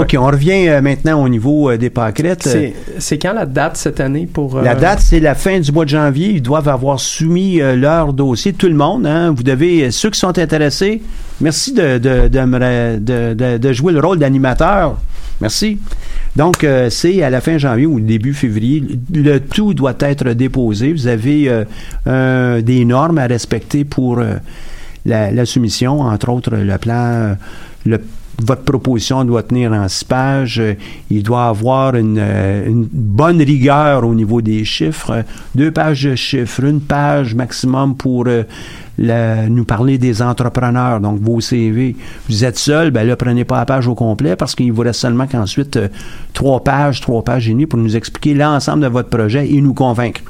[0.00, 2.42] ok, on revient euh, maintenant au niveau euh, des pâquerettes.
[2.44, 4.56] C'est c'est quand la date cette année pour...
[4.56, 6.28] euh, La date, c'est la fin du mois de janvier.
[6.30, 8.52] Ils doivent avoir soumis euh, leur dossier.
[8.52, 9.32] Tout le monde, hein.
[9.36, 11.02] Vous devez, euh, ceux qui sont intéressés,
[11.40, 14.98] merci de, de, de, de- jouer le rôle d'animateur.
[15.40, 15.78] Merci.
[16.36, 18.84] Donc, euh, c'est à la fin janvier ou début février.
[19.12, 20.92] Le tout doit être déposé.
[20.92, 21.50] Vous avez
[22.06, 24.34] euh, des normes à respecter pour euh,
[25.06, 27.34] la, la soumission, entre autres le plan, euh,
[27.86, 28.00] le
[28.40, 30.60] votre proposition doit tenir en six pages.
[30.60, 30.74] Euh,
[31.10, 35.24] Il doit avoir une, euh, une bonne rigueur au niveau des chiffres.
[35.54, 41.40] Deux pages de chiffres, une page maximum pour euh, nous parler des entrepreneurs, donc vos
[41.40, 41.96] CV.
[42.28, 45.00] Vous êtes seul, ben là, prenez pas la page au complet parce qu'il vous reste
[45.00, 45.78] seulement qu'ensuite
[46.32, 49.74] trois pages, trois pages et demie pour nous expliquer l'ensemble de votre projet et nous
[49.74, 50.20] convaincre.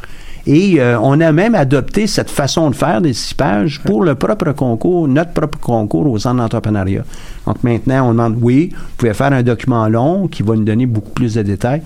[0.52, 4.16] Et euh, on a même adopté cette façon de faire des six pages pour le
[4.16, 7.04] propre concours, notre propre concours au centre d'entrepreneuriat.
[7.46, 10.86] Donc maintenant, on demande, oui, vous pouvez faire un document long qui va nous donner
[10.86, 11.82] beaucoup plus de détails,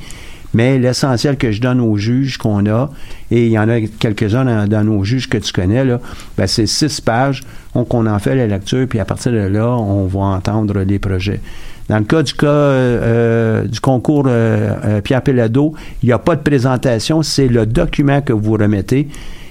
[0.54, 2.90] mais l'essentiel que je donne aux juges qu'on a,
[3.30, 6.00] et il y en a quelques-uns dans, dans nos juges que tu connais, là,
[6.38, 7.42] ben c'est six pages,
[7.74, 11.40] on en fait la lecture, puis à partir de là, on va entendre les projets.
[11.88, 16.18] Dans le cas du cas euh, du concours euh, euh, Pierre Pellado, il n'y a
[16.18, 19.08] pas de présentation, c'est le document que vous remettez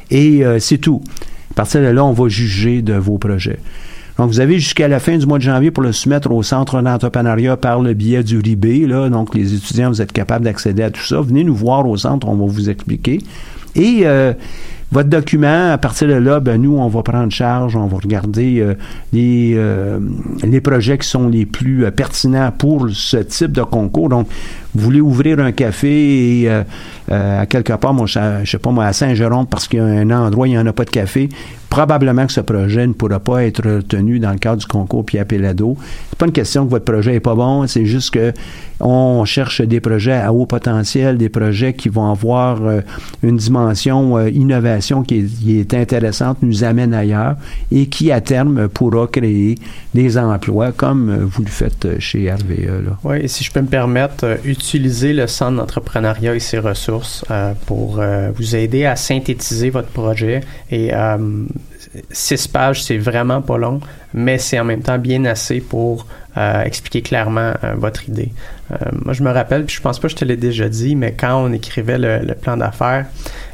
[0.09, 1.01] et euh, c'est tout.
[1.51, 3.59] À partir de là, on va juger de vos projets.
[4.17, 6.81] Donc, vous avez jusqu'à la fin du mois de janvier pour le soumettre au centre
[6.81, 8.87] d'entrepreneuriat par le biais du RIB.
[8.87, 9.09] Là.
[9.09, 11.19] Donc, les étudiants, vous êtes capables d'accéder à tout ça.
[11.21, 13.19] Venez nous voir au centre, on va vous expliquer.
[13.75, 14.33] Et euh,
[14.93, 18.59] votre document, à partir de là, ben, nous, on va prendre charge, on va regarder
[18.59, 18.75] euh,
[19.11, 19.99] les, euh,
[20.43, 24.09] les projets qui sont les plus euh, pertinents pour ce type de concours.
[24.09, 24.27] Donc,
[24.75, 26.63] vous voulez ouvrir un café et euh,
[27.11, 29.85] euh, à quelque part, moi, je, sais pas moi, à Saint-Jérôme, parce qu'il y a
[29.85, 31.29] un endroit, il n'y en a pas de café,
[31.69, 35.25] probablement que ce projet ne pourra pas être retenu dans le cadre du concours Pierre
[35.25, 35.75] Pellado.
[36.09, 38.31] C'est pas une question que votre projet est pas bon, c'est juste que
[38.79, 42.81] on cherche des projets à haut potentiel, des projets qui vont avoir euh,
[43.21, 47.37] une dimension euh, innovation qui est, qui est intéressante, nous amène ailleurs
[47.71, 49.57] et qui à terme pourra créer
[49.93, 52.85] des emplois comme euh, vous le faites chez RVE.
[52.85, 52.97] Là.
[53.03, 57.53] Oui, et si je peux me permettre, utiliser le centre d'entrepreneuriat et ses ressources euh,
[57.65, 60.39] pour euh, vous aider à synthétiser votre projet.
[60.71, 61.17] Et euh,
[62.09, 63.81] six pages, c'est vraiment pas long,
[64.13, 66.07] mais c'est en même temps bien assez pour
[66.65, 68.31] expliquer clairement votre idée.
[69.05, 71.11] Moi, je me rappelle, puis je pense pas que je te l'ai déjà dit, mais
[71.13, 73.05] quand on écrivait le plan d'affaires,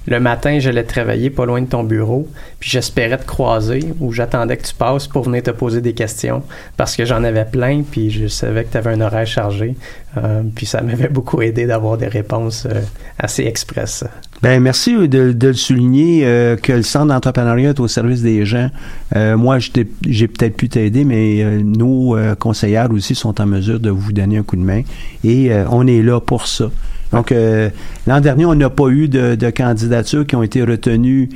[0.10, 2.28] le matin, j'allais travailler pas loin de ton bureau,
[2.60, 6.42] puis j'espérais te croiser ou j'attendais que tu passes pour venir te poser des questions
[6.78, 9.76] parce que j'en avais plein, puis je savais que tu avais un horaire chargé.
[10.18, 12.82] Euh, puis ça m'avait beaucoup aidé d'avoir des réponses euh,
[13.20, 14.04] assez express.
[14.42, 18.46] Ben merci de, de le souligner euh, que le centre d'entrepreneuriat est au service des
[18.46, 18.72] gens.
[19.16, 23.80] Euh, moi, j'ai peut-être pu t'aider, mais euh, nos euh, conseillères aussi sont en mesure
[23.80, 24.82] de vous donner un coup de main
[25.24, 26.72] et euh, on est là pour ça.
[27.12, 27.70] Donc euh,
[28.08, 31.30] l'an dernier, on n'a pas eu de, de candidatures qui ont été retenues.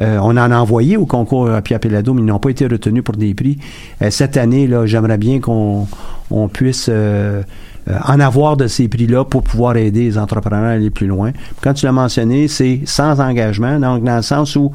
[0.00, 2.66] Euh, on en a envoyé au concours à Pierre Pellado, mais ils n'ont pas été
[2.66, 3.58] retenus pour des prix.
[4.00, 5.86] Euh, cette année, là, j'aimerais bien qu'on
[6.30, 7.42] on puisse euh,
[7.88, 11.32] euh, en avoir de ces prix-là pour pouvoir aider les entrepreneurs à aller plus loin.
[11.60, 14.72] Quand tu l'as mentionné, c'est sans engagement, donc dans le sens où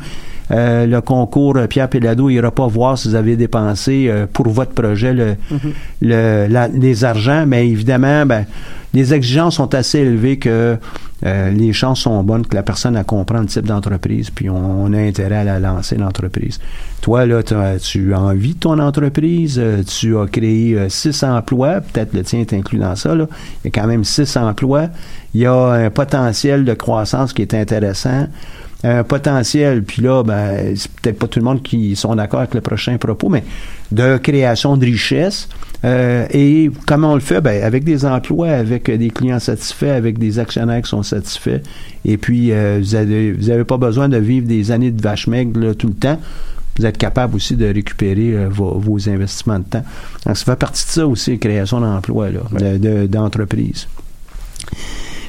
[0.51, 4.47] euh, le concours euh, Pierre Pellado n'ira pas voir si vous avez dépensé euh, pour
[4.49, 5.35] votre projet le,
[6.01, 8.45] le- la- les argents, mais évidemment, ben,
[8.93, 10.77] les exigences sont assez élevées que
[11.25, 14.83] euh, les chances sont bonnes que la personne a comprend le type d'entreprise, puis on,
[14.83, 16.59] on a intérêt à la lancer, l'entreprise.
[17.01, 21.81] Toi, là, t'as- tu as envie de ton entreprise, euh, tu as créé six emplois,
[21.81, 23.27] peut-être le tien est inclus dans ça, là.
[23.63, 24.87] il y a quand même six emplois,
[25.33, 28.27] il y a un potentiel de croissance qui est intéressant,
[28.83, 32.53] un potentiel, puis là, ben, c'est peut-être pas tout le monde qui sont d'accord avec
[32.53, 33.43] le prochain propos, mais
[33.91, 35.49] de création de richesse.
[35.83, 37.41] Euh, et comment on le fait?
[37.41, 41.61] Ben, avec des emplois, avec euh, des clients satisfaits, avec des actionnaires qui sont satisfaits.
[42.05, 45.27] Et puis, euh, vous avez, vous avez pas besoin de vivre des années de vache
[45.27, 46.19] maigre là, tout le temps.
[46.79, 49.85] Vous êtes capable aussi de récupérer euh, vos, vos investissements de temps.
[50.25, 53.87] Donc, ça fait partie de ça aussi, création d'emplois, là, de- de- d'entreprise.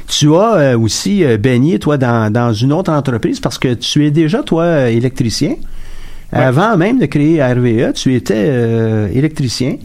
[0.08, 4.06] Tu as euh, aussi euh, baigné, toi, dans, dans une autre entreprise parce que tu
[4.06, 5.54] es déjà, toi, euh, électricien.
[6.32, 8.48] Avant même de créer RVE, tu étais
[9.14, 9.76] électricien.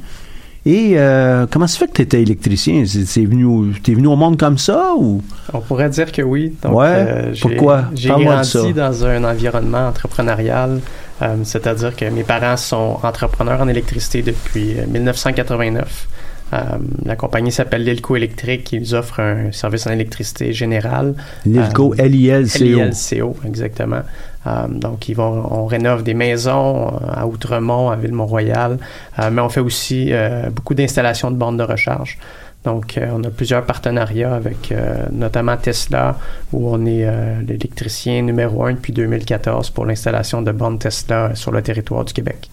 [0.65, 2.83] Et euh, comment ça fait que tu étais électricien?
[2.85, 5.21] C'est, venu, au- t'es venu au monde comme ça ou?
[5.53, 6.53] On pourrait dire que oui.
[6.61, 7.85] Donc, Ouais, euh, pourquoi?
[7.95, 10.79] J'ai grandi dans un environnement entrepreneurial,
[11.21, 16.07] euh, c'est-à-dire que mes parents sont entrepreneurs en électricité depuis euh, 1989.
[16.53, 21.15] Euh, la compagnie s'appelle Lilco Électrique, qui nous offre un service en électricité générale.
[21.45, 22.63] L'ILCO, Euh, L-I-L-C-O.
[22.63, 24.01] LILCO, exactement.
[24.45, 28.77] Euh, donc, ils vont, on rénove des maisons à Outremont, à Ville-Mont-Royal,
[29.19, 32.17] euh, mais on fait aussi euh, beaucoup d'installations de bornes de recharge.
[32.65, 34.73] Donc, on a plusieurs partenariats avec
[35.11, 36.17] notamment Tesla,
[36.53, 37.05] où on est
[37.45, 42.49] l'électricien numéro un depuis 2014 pour l'installation de bornes Tesla sur le territoire du Québec.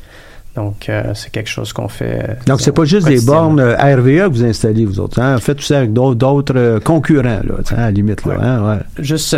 [0.57, 2.24] Donc, euh, c'est quelque chose qu'on fait.
[2.28, 5.20] euh, Donc, c'est pas juste des bornes euh, RVE que vous installez, vous autres.
[5.20, 5.38] Hein?
[5.38, 8.24] Faites tout ça avec d'autres, euh, concurrents, là, à la limite.
[8.26, 8.44] Là, Ouais.
[8.44, 8.68] hein?
[8.68, 8.78] ouais.
[8.98, 9.36] Juste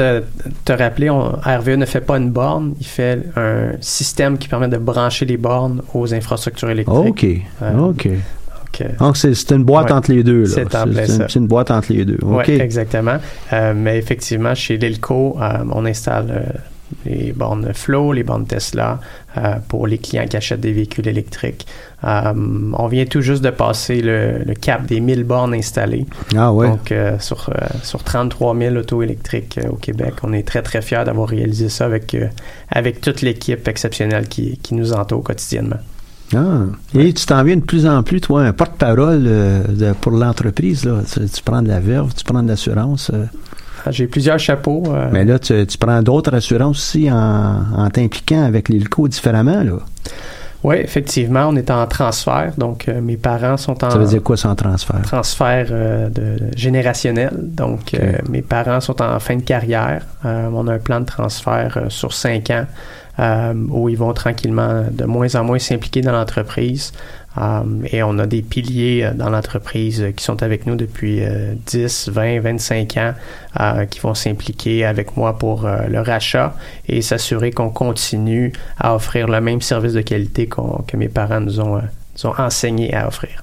[0.65, 4.69] te rappeler, on, RVE ne fait pas une borne, il fait un système qui permet
[4.69, 7.45] de brancher les bornes aux infrastructures électriques.
[7.61, 8.09] OK.
[8.71, 8.85] OK.
[8.99, 9.93] Donc, c'est, une boîte Ouais.
[9.93, 10.47] entre les deux.
[10.47, 12.19] C'est une, boîte entre les deux.
[12.23, 12.49] OK.
[12.49, 13.19] ouais, exactement.
[13.75, 16.55] Mais effectivement, chez Lilco, euh, on installe
[17.05, 18.99] les bornes Flow, les bornes Tesla
[19.37, 21.67] euh, pour les clients qui achètent des véhicules électriques.
[22.05, 26.07] Euh, on vient tout juste de passer le, le cap des 1000 bornes installées.
[26.37, 26.69] Ah ouais.
[26.69, 27.51] Donc, euh, sur,
[27.83, 31.85] sur 33 000 autos électriques au Québec, on est très, très fiers d'avoir réalisé ça
[31.85, 32.17] avec,
[32.71, 35.79] avec toute l'équipe exceptionnelle qui, qui nous entoure quotidiennement.
[36.35, 36.63] Ah.
[36.95, 40.85] Et tu t'en viens de plus en plus, toi, un porte-parole euh, pour l'entreprise.
[40.85, 41.01] Là.
[41.13, 43.11] Tu, tu prends de la verve, tu prends de l'assurance.
[43.13, 43.27] euh.
[43.85, 44.83] Ah, J'ai plusieurs chapeaux.
[44.89, 49.63] euh, Mais là, tu, tu prends d'autres assurances aussi en, en t'impliquant avec l'ILCO différemment.
[49.63, 49.79] Là.
[50.65, 52.53] Oui, effectivement, on est en transfert.
[52.57, 55.03] Donc, euh, mes parents sont en Ça veut dire quoi sans transfert?
[55.03, 57.33] transfert euh, de, générationnel.
[57.37, 60.03] Donc, euh, mes parents sont en fin de carrière.
[60.25, 62.67] On a un plan de transfert sur cinq ans
[63.71, 66.93] où ils vont tranquillement de moins en moins s'impliquer dans l'entreprise.
[67.37, 71.23] Um, et on a des piliers euh, dans l'entreprise euh, qui sont avec nous depuis
[71.23, 73.15] euh, 10, 20, 25 ans,
[73.59, 76.55] euh, qui vont s'impliquer avec moi pour euh, le rachat
[76.89, 81.59] et s'assurer qu'on continue à offrir le même service de qualité que mes parents nous
[81.61, 81.81] ont, euh,
[82.23, 83.43] nous ont enseigné à offrir.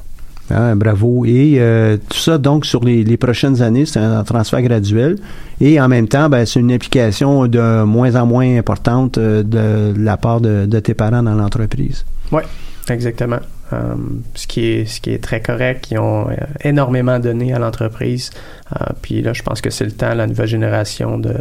[0.52, 1.26] Ah, bravo.
[1.26, 5.18] Et euh, tout ça, donc, sur les, les prochaines années, c'est un transfert graduel.
[5.62, 9.94] Et en même temps, ben, c'est une implication de moins en moins importante euh, de,
[9.98, 12.06] la part de, de tes parents dans l'entreprise.
[12.32, 12.42] Oui,
[12.90, 13.40] exactement.
[13.72, 15.90] Um, ce, qui est, ce qui est très correct.
[15.92, 18.32] Ils ont euh, énormément donné à l'entreprise.
[18.74, 21.36] Euh, puis là, je pense que c'est le temps la nouvelle génération de,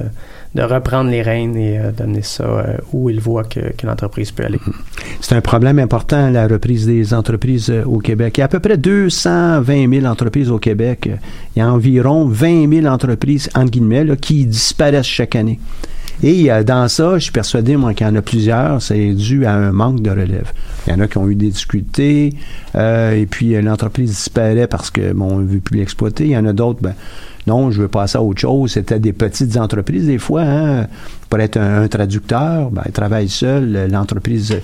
[0.54, 4.30] de reprendre les rênes et euh, d'amener ça euh, où ils voient que, que l'entreprise
[4.32, 4.58] peut aller.
[5.20, 8.38] C'est un problème important, la reprise des entreprises euh, au Québec.
[8.38, 11.10] Il y a à peu près 220 000 entreprises au Québec.
[11.54, 15.60] Il y a environ 20 000 entreprises, entre guillemets, là, qui disparaissent chaque année.
[16.22, 19.46] Et euh, dans ça, je suis persuadé, moi, qu'il y en a plusieurs, c'est dû
[19.46, 20.52] à un manque de relève.
[20.86, 22.34] Il y en a qui ont eu des difficultés,
[22.74, 26.24] euh, et puis euh, l'entreprise disparaît parce que, bon, on ne veut plus l'exploiter.
[26.24, 26.94] Il y en a d'autres, ben,
[27.46, 28.72] non, je veux passer à autre chose.
[28.72, 30.86] C'était des petites entreprises, des fois, hein.
[31.30, 34.58] Pour être un, traducteur, ben, il travaille seul, l'entreprise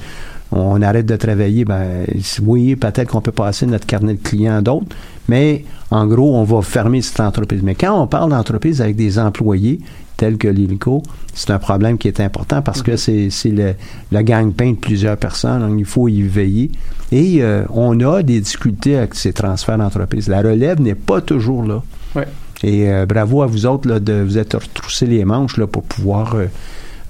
[0.56, 2.04] on arrête de travailler, ben
[2.42, 4.86] oui, peut-être qu'on peut passer notre carnet de clients à d'autres,
[5.28, 7.60] mais en gros, on va fermer cette entreprise.
[7.62, 9.80] Mais quand on parle d'entreprise avec des employés
[10.16, 11.02] tels que l'ILCO,
[11.34, 13.74] c'est un problème qui est important parce que c'est c'est le,
[14.12, 16.70] le gagne-pain de plusieurs personnes, donc il faut y veiller.
[17.12, 20.28] Et euh, on a des difficultés avec ces transferts d'entreprise.
[20.28, 21.82] La relève n'est pas toujours là.
[22.14, 22.26] Ouais.
[22.62, 25.82] Et euh, bravo à vous autres là, de vous être retroussés les manches là, pour
[25.82, 26.46] pouvoir euh,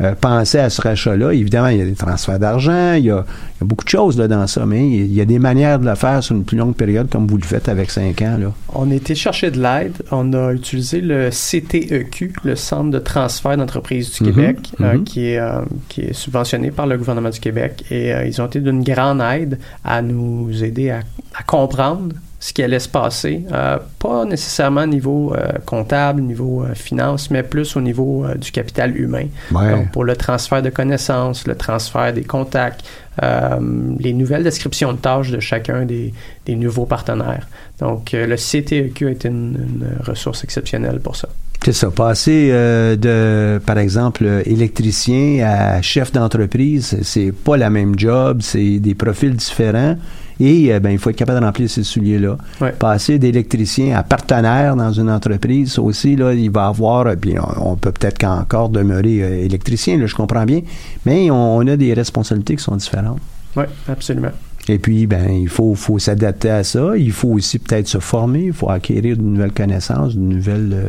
[0.01, 1.33] euh, penser à ce rachat-là.
[1.33, 3.25] Évidemment, il y a des transferts d'argent, il y a,
[3.57, 5.79] il y a beaucoup de choses là, dans ça, mais il y a des manières
[5.79, 8.37] de le faire sur une plus longue période, comme vous le faites avec 5 ans.
[8.39, 8.53] Là.
[8.75, 9.95] On a été chercher de l'aide.
[10.11, 15.05] On a utilisé le CTEQ, le Centre de transfert d'entreprise du Mhm, Québec, euh, mhm.
[15.05, 17.85] qui, est, euh, qui est subventionné par le gouvernement du Québec.
[17.91, 21.01] Et euh, ils ont été d'une grande aide à nous aider à,
[21.39, 22.15] à comprendre
[22.45, 23.43] ce qui allait se passer.
[23.55, 28.35] Euh, pas nécessairement au niveau euh, comptable, niveau euh, finance, mais plus au niveau euh,
[28.35, 29.29] du capital humain.
[29.51, 29.71] Ouais.
[29.71, 32.85] Donc, pour le transfert de connaissances, le transfert des contacts,
[33.23, 33.59] euh,
[33.99, 36.13] les nouvelles descriptions de tâches de chacun des,
[36.45, 37.49] des nouveaux partenaires.
[37.81, 41.31] Donc, le CTEQ est une, une ressource exceptionnelle pour ça.
[41.65, 41.91] C'est ça.
[41.91, 48.81] Passer euh, de, par exemple, électricien à chef d'entreprise, c'est pas la même job, c'est
[48.81, 49.97] des profils différents.
[50.41, 52.37] Et euh, ben, il faut être capable de remplir ces souliers-là.
[52.61, 52.73] Ouais.
[52.73, 57.35] Passer d'électricien à partenaire dans une entreprise, ça aussi, là, il va avoir, euh, puis
[57.39, 60.61] on, on peut peut-être qu'encore demeurer euh, électricien, là, je comprends bien,
[61.07, 63.21] mais on, on a des responsabilités qui sont différentes.
[63.57, 64.33] Oui, absolument.
[64.69, 66.97] Et puis, ben, il faut, faut s'adapter à ça.
[66.97, 68.47] Il faut aussi peut-être se former.
[68.47, 70.87] Il faut acquérir de nouvelles connaissances, de nouvelles euh,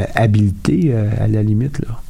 [0.00, 2.00] euh, habiletés, euh, à la limite, là.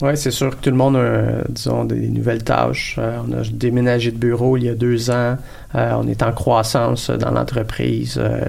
[0.00, 2.96] Oui, c'est sûr que tout le monde a, disons, des nouvelles tâches.
[2.98, 5.36] Euh, on a déménagé de bureau il y a deux ans.
[5.74, 8.16] Euh, on est en croissance dans l'entreprise.
[8.16, 8.44] Euh,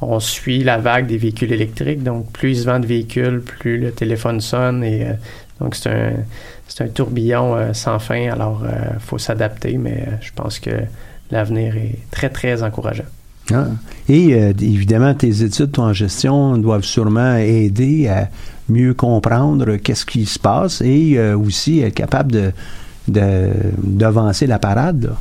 [0.00, 2.02] on suit la vague des véhicules électriques.
[2.02, 4.82] Donc, plus ils se vendent de véhicules, plus le téléphone sonne.
[4.82, 5.06] Et
[5.60, 8.30] donc, c'est un, un tourbillon sans fin.
[8.30, 10.70] Alors, il faut s'adapter, mais je pense que
[11.30, 13.04] l'avenir est très, très encourageant.
[13.52, 13.66] Ah.
[14.08, 18.28] Et évidemment, tes études en gestion doivent sûrement aider à
[18.68, 22.52] mieux comprendre qu'est-ce qui se passe et euh, aussi être capable de
[23.06, 25.04] d'avancer la parade.
[25.04, 25.16] là.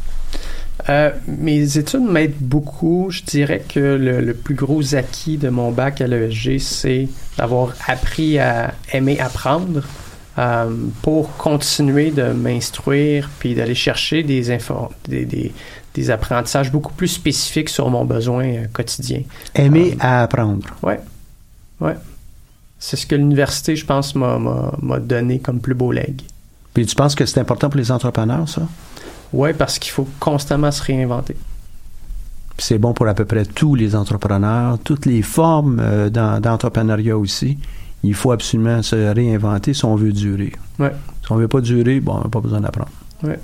[0.89, 3.07] Euh, mes études m'aident beaucoup.
[3.09, 7.73] Je dirais que le, le plus gros acquis de mon bac à l'ESG, c'est d'avoir
[7.87, 9.83] appris à aimer apprendre
[10.37, 10.69] euh,
[11.01, 15.53] pour continuer de m'instruire puis d'aller chercher des, infos, des, des,
[15.93, 19.21] des apprentissages beaucoup plus spécifiques sur mon besoin quotidien.
[19.55, 20.67] Aimer à apprendre.
[20.81, 20.99] Ouais.
[21.79, 21.95] Ouais.
[22.85, 26.21] C'est ce que l'université, je pense, m'a- donné comme plus beau legs.
[26.73, 28.63] Puis tu penses que c'est important pour les entrepreneurs, ça?
[29.31, 31.37] Ouais, parce qu'il faut constamment se réinventer.
[32.57, 36.41] Puis c'est bon pour à peu près tous les entrepreneurs, toutes les formes euh, d'en-
[36.41, 37.57] d'entrepreneuriat aussi.
[38.03, 40.51] Il faut absolument se réinventer si on veut durer.
[40.77, 40.91] Ouais.
[41.25, 42.91] Si on veut pas durer, bon, on n'a pas besoin d'apprendre.
[43.23, 43.39] Ouais.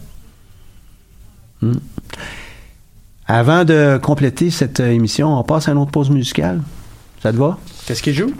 [1.61, 1.77] Hmm.
[3.25, 6.61] Avant de compléter cette euh, émission, on passe à une autre pause musicale.
[7.23, 7.57] Ça te va?
[7.85, 8.33] Qu'est-ce qu'il joue?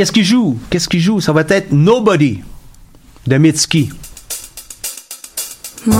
[0.00, 0.58] Qu'est-ce qui joue?
[0.70, 1.20] Qu'est-ce qui joue?
[1.20, 2.40] Ça va être Nobody
[3.26, 3.90] de Mitski.
[5.84, 5.92] My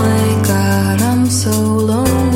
[0.43, 2.30] God, I'm so lonely,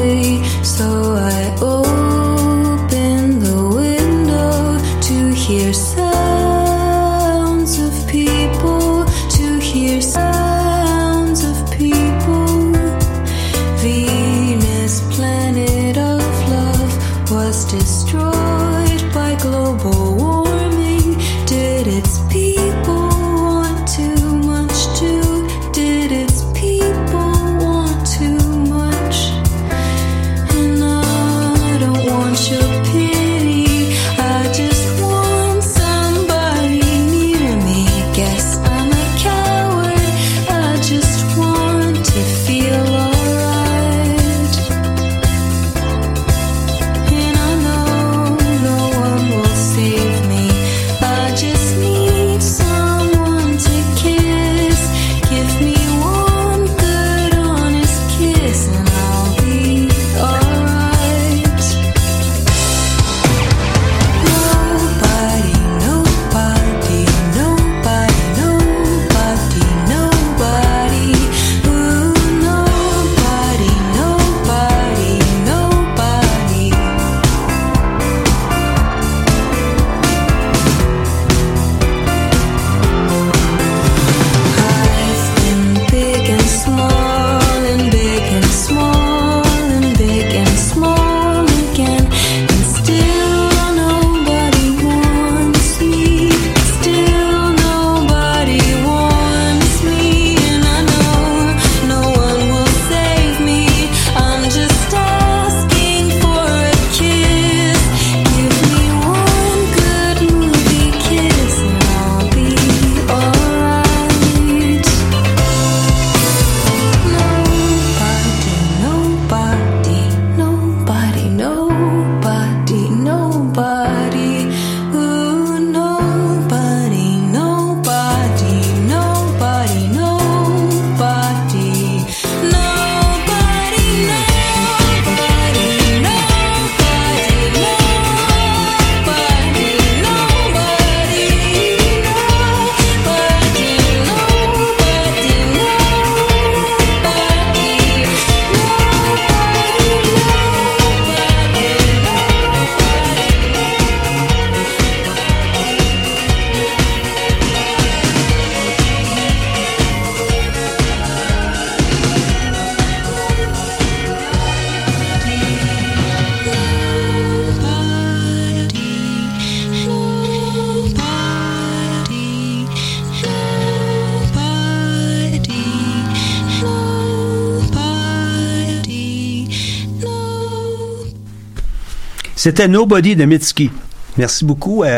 [182.45, 183.70] C'était Nobody de Mitski.
[184.18, 184.88] Merci beaucoup à,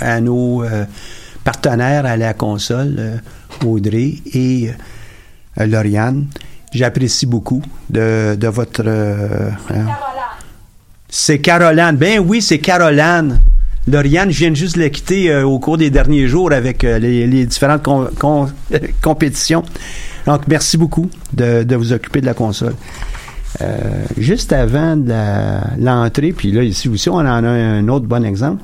[0.00, 0.86] à nos euh,
[1.44, 3.16] partenaires à la console, euh,
[3.62, 4.70] Audrey et
[5.60, 6.28] euh, Lauriane.
[6.72, 8.84] J'apprécie beaucoup de, votre...
[8.86, 9.84] euh, hein.
[11.10, 11.94] C'est Caroline.
[11.96, 13.38] Ben oui, c'est Caroline.
[13.86, 16.98] Lauriane, je viens juste de la quitter euh, au cours des derniers jours avec euh,
[16.98, 18.50] les, différentes com- com-
[19.02, 19.62] compétitions.
[20.24, 22.74] Donc, merci beaucoup de vous occuper de la console.
[23.62, 24.96] Euh, juste avant
[25.78, 28.62] l'entrée, puis là, ici aussi, on en a un autre bon exemple.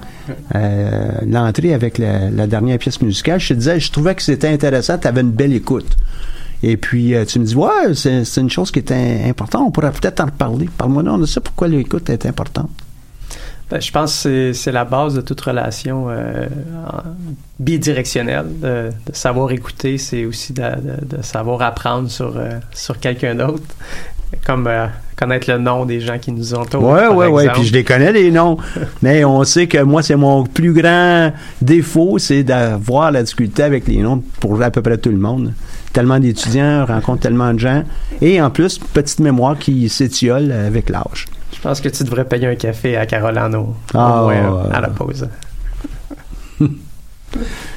[0.54, 4.98] Euh, l'entrée avec la, dernière pièce musicale, je te disais, je trouvais que c'était intéressant,
[4.98, 5.96] tu avais une belle écoute.
[6.62, 9.92] Et puis, euh, tu me dis, ouais, c'est une chose qui est importante, on pourrait
[9.92, 10.68] peut-être en reparler.
[10.76, 12.70] Parle-moi donc de ça, pourquoi l'écoute est importante?
[13.70, 16.08] Ben, je pense que c'est- la base de toute relation
[17.60, 18.46] bidirectionnelle.
[18.60, 22.34] De, savoir écouter, c'est aussi de, savoir apprendre sur,
[22.74, 23.62] sur quelqu'un d'autre.
[24.46, 26.82] Comme euh, connaître le nom des gens qui nous entourent.
[26.84, 27.42] Ouais, ouais.
[27.42, 27.58] exemple.
[27.58, 28.56] Puis je les connais, les noms.
[29.02, 33.86] Mais on sait que moi, c'est mon plus grand défaut, c'est d'avoir la difficulté avec
[33.86, 35.52] les noms pour à peu près tout le monde.
[35.92, 37.82] Tellement d'étudiants, rencontre tellement de gens.
[38.22, 41.26] Et en plus, petite mémoire qui s'étiole avec l'âge.
[41.52, 44.50] Je pense que tu devrais payer un café à Caroline au, au Ah, moins, euh,
[44.68, 44.74] ouais.
[44.74, 45.28] à la pause.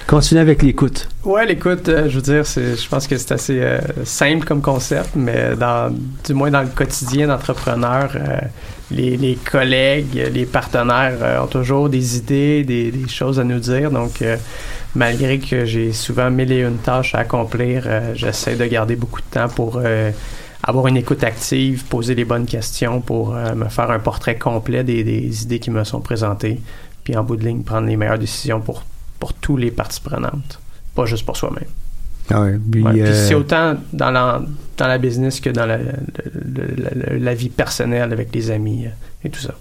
[0.08, 1.08] Continue avec l'écoute.
[1.24, 5.12] Ouais, l'écoute, euh, je veux dire, je pense que c'est assez euh, simple comme concept,
[5.16, 5.94] mais dans,
[6.26, 8.40] du moins dans le quotidien d'entrepreneur, euh,
[8.92, 13.90] les, collègues, les partenaires ont toujours des idées, des, choses à nous dire.
[13.90, 14.24] Donc,
[14.94, 19.26] malgré que j'ai souvent mille et une tâches à accomplir, j'essaie de garder beaucoup de
[19.32, 19.82] temps pour
[20.62, 25.04] avoir une écoute active, poser les bonnes questions pour me faire un portrait complet des,
[25.04, 26.60] des idées qui me sont présentées,
[27.04, 28.84] puis en bout de ligne, prendre les meilleures décisions pour,
[29.24, 30.60] pour tous les parties prenantes
[30.94, 31.64] pas juste pour soi-même.
[32.30, 34.42] Ah ouais, puis, Ouais, puis euh, c'est autant dans la,
[34.78, 35.86] dans la business que dans la, le-
[36.34, 36.76] le-
[37.14, 38.90] le- la vie personnelle avec les amis euh,
[39.24, 39.54] et tout ça.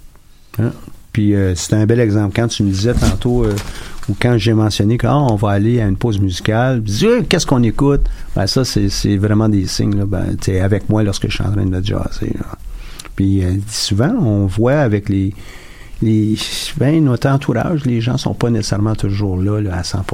[1.12, 2.34] Puis euh, c'est un bel exemple.
[2.34, 3.54] Quand tu me disais tantôt, euh,
[4.08, 6.82] ou quand j'ai mentionné qu'on va aller à une pause musicale,
[7.28, 8.02] qu'est-ce qu'on écoute?
[8.34, 9.96] Ben, ça, c'est, vraiment des signes.
[9.96, 10.06] Là.
[10.06, 12.32] Ben, avec moi lorsque je suis en train de jazzer.
[12.34, 12.56] là.
[13.14, 15.32] Puis souvent, on voit avec les.
[16.02, 16.36] Les
[16.76, 20.04] ben, notre entourage, les gens sont pas nécessairement toujours là, à 100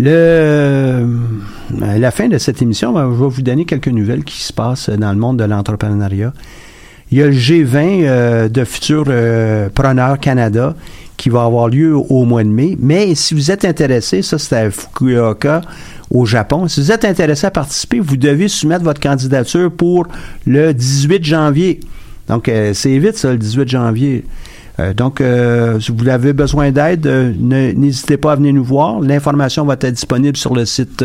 [0.00, 1.06] le, euh,
[1.70, 4.90] la fin de cette émission, ben, je vais vous donner quelques nouvelles qui se passent
[4.90, 6.32] dans le monde de l'entrepreneuriat.
[7.12, 10.74] Il y a le G20 euh, de futurs euh, preneurs Canada
[11.16, 12.76] qui va avoir lieu au mois de mai.
[12.80, 15.60] Mais si vous êtes intéressé, ça c'est à Fukuoka
[16.10, 20.08] au Japon, si vous êtes intéressé à participer, vous devez soumettre votre candidature pour
[20.44, 21.80] le 18 janvier.
[22.28, 24.24] Donc euh, c'est vite ça, le 18 janvier.
[24.80, 27.06] Euh, donc, euh, si vous avez besoin d'aide,
[27.38, 29.00] n'hésitez pas à venir nous voir.
[29.00, 31.04] L'information va être disponible sur le site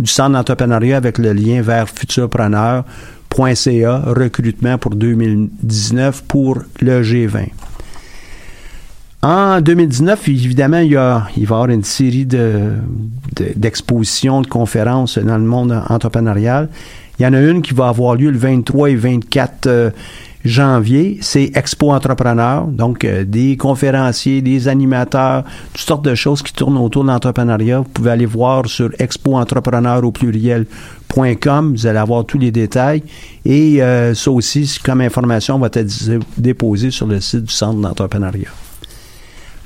[0.00, 7.48] du Centre d'entrepreneuriat avec le lien vers futurpreneur.ca, recrutement pour 2019 pour le G20.
[9.22, 12.74] En 2019, évidemment, il, y a, il va y avoir une série de,
[13.34, 16.68] de- d'expositions, de conférences dans le monde entrepreneurial.
[17.18, 19.90] Il y en a une qui va avoir lieu le 23 et 24 euh,
[20.46, 21.18] janvier.
[21.20, 22.66] C'est Expo Entrepreneur.
[22.66, 27.78] Donc, euh, des conférenciers, des animateurs, toutes sortes de choses qui tournent autour de l'entrepreneuriat.
[27.78, 31.72] Vous pouvez aller voir sur expoentrepreneur au pluriel.com.
[31.72, 33.02] Vous allez avoir tous les détails.
[33.44, 37.80] Et euh, ça aussi, comme information, va être dé- déposé sur le site du Centre
[37.80, 38.48] d'entrepreneuriat.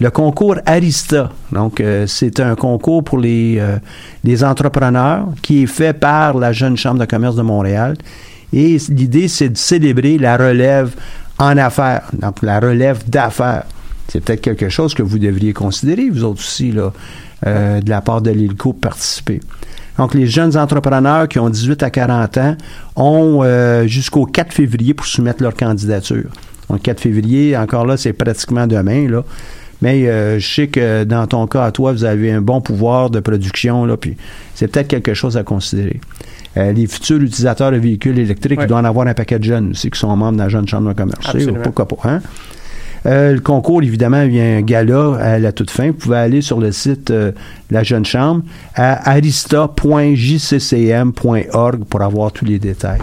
[0.03, 3.77] Le concours Arista, donc euh, c'est un concours pour les, euh,
[4.25, 7.99] les entrepreneurs qui est fait par la Jeune Chambre de commerce de Montréal.
[8.53, 10.95] Et l'idée, c'est de célébrer la relève
[11.39, 13.65] en affaires, donc la relève d'affaires.
[14.09, 16.93] C'est peut-être quelque chose que vous devriez considérer, vous autres aussi, là,
[17.47, 19.41] euh, de la part de l'ILCO, participer.
[19.99, 22.57] Donc, les jeunes entrepreneurs qui ont 18 à 40 ans
[22.97, 26.29] ont euh, jusqu'au 4 février pour soumettre leur candidature.
[26.69, 29.25] Donc, 4 février, encore là, c'est pratiquement demain, là.
[29.83, 33.11] Mais euh, je sais que dans ton cas, à toi, vous avez un bon pouvoir
[33.11, 34.17] de production, là, puis
[34.55, 36.01] c'est peut-être quelque chose à considérer.
[36.57, 38.65] Euh, les futurs utilisateurs de véhicules électriques, Ouais.
[38.65, 40.67] ils doivent en avoir un paquet de jeunes aussi qui sont membres de la Jeune
[40.67, 41.37] Chambre de commerce.
[41.63, 42.21] Pourquoi pas, hein?
[43.07, 45.87] Euh, le concours, évidemment, il y a un gala à la toute fin.
[45.87, 48.43] Vous pouvez aller sur le site euh, de la Jeune Chambre
[48.75, 53.01] à arista.jccm.org pour avoir tous les détails.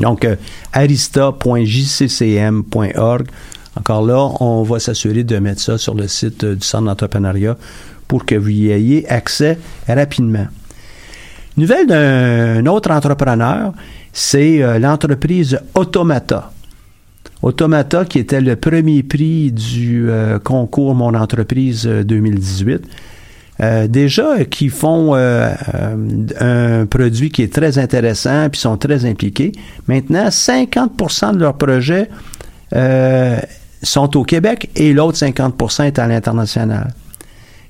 [0.00, 0.34] Donc, euh,
[0.72, 3.26] arista.jccm.org.
[3.78, 7.56] Encore là, on va s'assurer de mettre ça sur le site du Centre d'entrepreneuriat
[8.08, 10.46] pour que vous y ayez accès rapidement.
[11.56, 13.72] Nouvelle d'un autre entrepreneur,
[14.12, 16.52] c'est euh, l'entreprise Automata.
[17.42, 22.82] Automata, qui était le premier prix du euh, concours Mon entreprise euh, 2018.
[23.60, 29.52] Euh, déjà, qui font un produit qui est très intéressant, puis sont très impliqués.
[29.88, 32.10] Maintenant, 50% de leurs projets
[33.82, 36.92] sont au Québec et l'autre 50% est à l'international.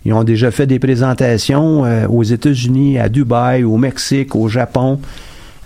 [0.07, 5.01] Ils ont déjà fait des présentations euh, aux États-Unis, à Dubaï, au Mexique, au Japon.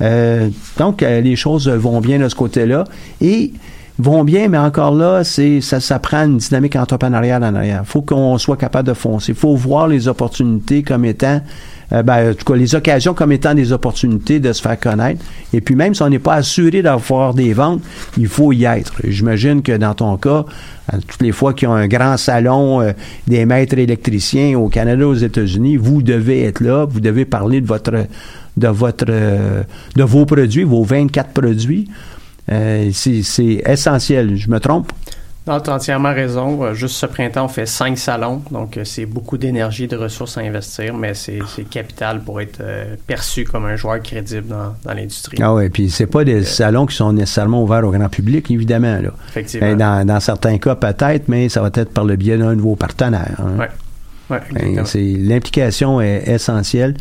[0.01, 2.85] Euh, donc, euh, les choses vont bien de ce côté-là.
[3.21, 3.53] Et
[3.99, 7.83] vont bien, mais encore là, c'est ça, ça prend une dynamique entrepreneuriale en arrière.
[7.85, 9.33] Il faut qu'on soit capable de foncer.
[9.33, 11.43] Il faut voir les opportunités comme étant,
[11.93, 15.25] euh, ben, en tout cas, les occasions comme étant des opportunités de se faire connaître.
[15.53, 17.83] Et puis même si on n'est pas assuré d'avoir des ventes,
[18.17, 18.95] il faut y être.
[19.05, 20.45] J'imagine que dans ton cas,
[20.93, 22.93] euh, toutes les fois qu'il y a un grand salon euh,
[23.27, 27.67] des maîtres électriciens au Canada, aux États-Unis, vous devez être là, vous devez parler de
[27.67, 28.07] votre
[28.57, 31.89] de votre de vos produits, vos 24 produits.
[32.51, 34.37] Euh, c'est essentiel.
[34.37, 34.93] Je me trompe?
[35.47, 36.63] Non, tu as entièrement raison.
[36.63, 40.37] Euh, Juste ce printemps, on fait cinq salons, donc euh, c'est beaucoup d'énergie de ressources
[40.37, 44.93] à investir, mais c'est capital pour être euh, perçu comme un joueur crédible dans, dans
[44.95, 45.39] l'industrie.
[45.41, 49.01] Ah oui, puis c'est pas des salons qui sont nécessairement ouverts au grand public, évidemment.
[49.01, 49.11] Là.
[49.31, 49.69] Effectivement.
[49.69, 52.61] Ben, dans, dans certains cas, peut-être, mais ça va être par le biais d'un de
[52.61, 53.41] vos partenaires.
[53.41, 53.67] hein.
[54.31, 54.41] Ouais,
[54.85, 56.95] c'est L'implication est essentielle.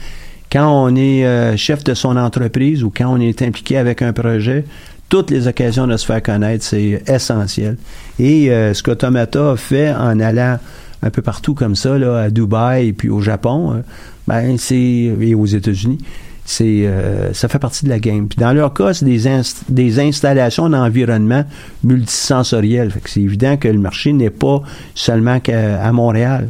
[0.52, 4.14] Quand on est euh, chef de son entreprise ou quand on est impliqué avec un
[4.14, 4.66] projet,
[5.10, 7.78] toutes les occasions de se faire connaître, c'est essentiel.
[8.20, 10.58] Et euh, ce qu'Automata fait en allant
[11.02, 13.82] un peu partout comme ça, là, à Dubaï et puis au Japon, euh,
[14.28, 15.98] ben c'est et aux États-Unis,
[16.46, 18.28] c'est euh, ça fait partie de la game.
[18.28, 21.44] Puis dans leur cas, c'est des, inst- des installations d'environnement
[21.84, 22.92] multisensoriel.
[23.06, 24.62] C'est évident que le marché n'est pas
[24.96, 26.50] seulement qu'à à Montréal.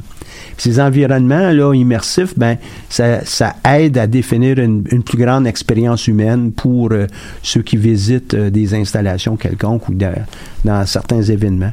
[0.58, 2.58] Ces environnements là immersifs, ben
[2.90, 7.08] ça, aide à définir une, plus grande expérience humaine pour euh,
[7.42, 11.72] ceux qui visitent euh, des installations quelconques ou dans- certains événements.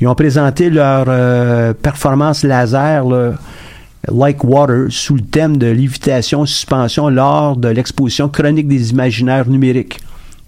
[0.00, 3.04] Ils ont présenté leur euh, performance laser
[4.12, 9.98] Like Water sous le thème de lévitation suspension lors de l'exposition chronique des imaginaires numériques.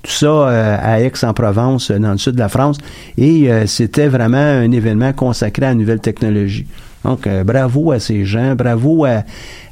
[0.02, 2.78] Tout ça à Aix-en-Provence, dans le sud de la France.
[3.16, 6.66] Et c'était vraiment un événement consacré à la nouvelle technologie.
[7.04, 9.22] Donc, euh, bravo à ces gens, bravo à,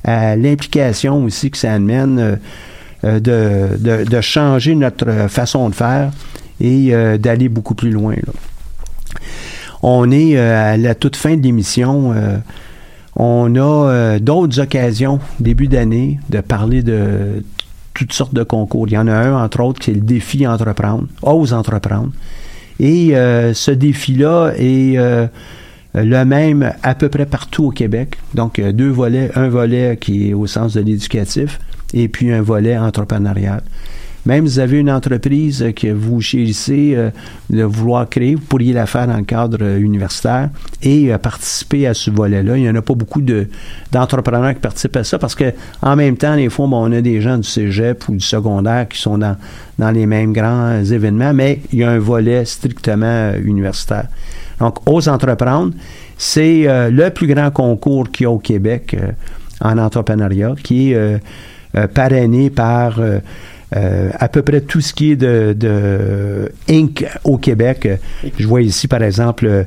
[0.04, 2.36] à l'implication aussi que ça amène euh,
[3.04, 6.10] euh, de, de, de changer notre façon de faire
[6.60, 8.14] et euh, d'aller beaucoup plus loin.
[8.14, 8.32] là.
[9.82, 12.14] On est euh, à la toute fin de l'émission.
[13.16, 17.44] on a d'autres occasions, début d'année, de parler de
[17.92, 18.88] toutes sortes de concours.
[18.88, 22.10] Il y en a un, entre autres, qui est le défi entreprendre, ose entreprendre.
[22.80, 23.12] Et
[23.54, 24.98] ce défi-là est
[26.04, 28.18] le même à peu près partout au Québec.
[28.34, 31.58] Donc, euh, deux volets, un volet qui est au sens de l'éducatif
[31.94, 33.62] et puis un volet entrepreneurial.
[34.26, 37.10] Même si vous avez une entreprise euh, que vous chérissez euh,
[37.48, 40.50] de vouloir créer, vous pourriez la faire dans le cadre euh, universitaire
[40.82, 42.56] et euh, participer à ce volet-là.
[42.56, 43.46] Il n'y en a pas beaucoup de,
[43.92, 47.20] d'entrepreneurs qui participent à ça parce que en même temps, des fois, on a des
[47.20, 49.36] gens du cégep ou du secondaire qui sont dans,
[49.78, 54.08] dans les mêmes grands euh, événements, mais il y a un volet strictement euh, universitaire.
[54.60, 55.72] Donc, Ose entreprendre,
[56.16, 59.12] c'est euh, le plus grand concours qu'il y a au Québec euh,
[59.60, 61.18] en entrepreneuriat, qui est euh,
[61.76, 63.20] euh, parrainé par euh,
[63.72, 67.04] à peu près tout ce qui est de, de Inc.
[67.24, 67.88] au Québec.
[68.38, 69.66] Je vois ici, par exemple,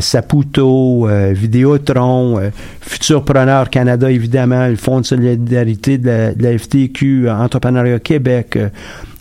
[0.00, 2.40] Saputo, Vidéotron,
[2.80, 8.58] Futurpreneur Canada, évidemment, le Fonds de solidarité de la, de la FTQ, Entrepreneuriat Québec,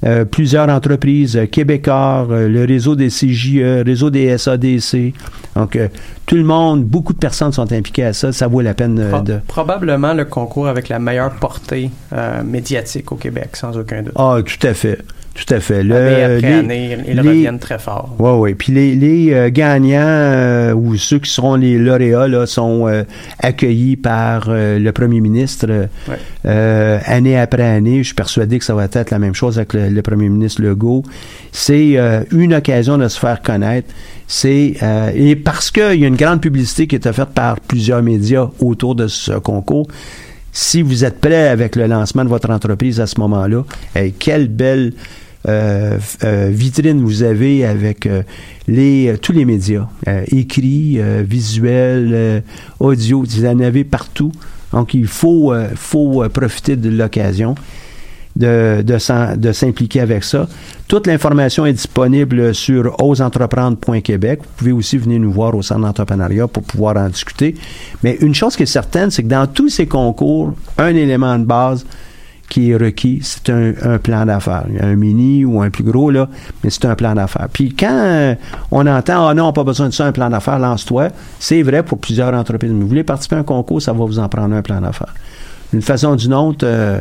[0.04, 5.14] euh, plusieurs entreprises, euh, Québécois, euh, le réseau des CJE, réseau des SADC.
[5.56, 5.78] Donc,
[6.26, 8.32] tout le monde, beaucoup de personnes sont impliquées à ça.
[8.32, 9.39] Ça vaut la peine Pro- de...
[9.47, 11.91] Probablement le concours avec la meilleure portée
[12.43, 14.14] médiatique au Québec, sans aucun doute.
[14.16, 14.97] Ah, tout à fait.
[15.36, 15.82] Tout à fait.
[15.82, 18.16] Le- année après les- année, ils les- reviennent très fort.
[18.20, 18.54] Oui, oui.
[18.54, 23.04] Puis les, les euh, gagnants euh, ou ceux qui seront les lauréats là, sont euh,
[23.40, 27.00] accueillis par le premier ministre Ouais.
[27.06, 28.00] année après année.
[28.00, 30.62] Je suis persuadé que ça va être la même chose avec le, le premier ministre
[30.62, 31.04] Legault.
[31.52, 31.98] C'est
[32.32, 33.90] une occasion de se faire connaître.
[34.28, 34.76] C'est
[35.16, 38.94] et parce qu'il y a une grande publicité qui est faite par plusieurs médias autour
[38.96, 39.88] de ce concours.
[40.52, 43.64] Si vous êtes prêt avec le lancement de votre entreprise à ce moment-là,
[43.96, 44.94] eh, quelle belle
[45.46, 48.24] vitrine vous avez avec euh,
[48.70, 52.41] euh, tous les médias, euh, écrits, euh, visuels, euh,
[52.80, 54.32] audio, vous en avez partout.
[54.72, 57.56] Donc, il faut, euh, euh, profiter de l'occasion
[58.36, 60.48] de, de, s'impliquer avec ça.
[60.88, 64.39] Toute l'information est disponible sur oseentreprendre.québec.
[64.41, 67.54] Vous pouvez aussi venir nous voir au centre d'entrepreneuriat pour pouvoir en discuter.
[68.02, 71.46] Mais une chose qui est certaine, c'est que dans tous ces concours, un élément de
[71.46, 71.86] base
[72.54, 74.68] qui est requis, c'est un, plan d'affaires.
[74.80, 76.30] Un mini ou un plus gros, là,
[76.64, 77.47] mais c'est un plan d'affaires.
[77.51, 78.36] Puis quand euh,
[78.70, 81.08] on entend, ah non, pas besoin de ça, un plan d'affaires, lance-toi,
[81.39, 82.72] c'est vrai pour plusieurs entreprises.
[82.72, 85.16] Vous voulez participer à un concours, ça va vous en prendre un plan d'affaires.
[85.72, 86.99] D'une façon ou d'une autre, euh,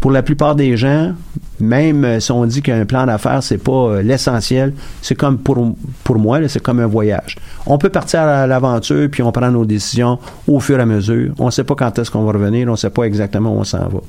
[0.00, 1.12] pour la plupart des gens,
[1.60, 4.72] même euh, si on dit qu'un plan d'affaires, c'est pas l'essentiel,
[5.02, 7.36] c'est comme pour, pour moi, c'est comme un voyage.
[7.66, 10.18] On peut partir à l'aventure, puis on prend nos décisions
[10.48, 11.34] au fur et à mesure.
[11.38, 13.88] On sait pas quand est-ce qu'on va revenir, on sait pas exactement où on s'en
[13.90, 14.00] va.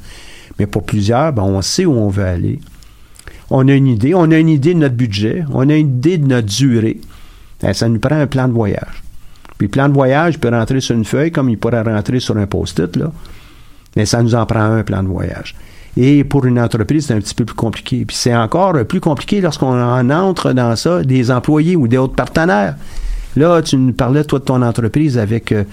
[0.59, 2.59] Mais pour plusieurs, ben, on sait où on veut aller.
[3.49, 6.17] On a une idée, on a une idée de notre budget, on a une idée
[6.17, 6.99] de notre durée.
[7.61, 9.03] Ben, ça nous prend un plan de voyage.
[9.57, 12.37] Puis le plan de voyage peut rentrer sur une feuille comme il pourrait rentrer sur
[12.37, 13.11] un post-it, là.
[13.95, 15.55] Mais ça nous en prend un plan de voyage.
[15.95, 18.05] Et pour une entreprise, c'est un petit peu plus compliqué.
[18.05, 22.13] Puis c'est encore plus compliqué lorsqu'on en entre dans ça des employés ou des autres
[22.13, 22.75] partenaires.
[23.37, 25.63] Là, tu nous parlais, toi, de ton entreprise avec euh,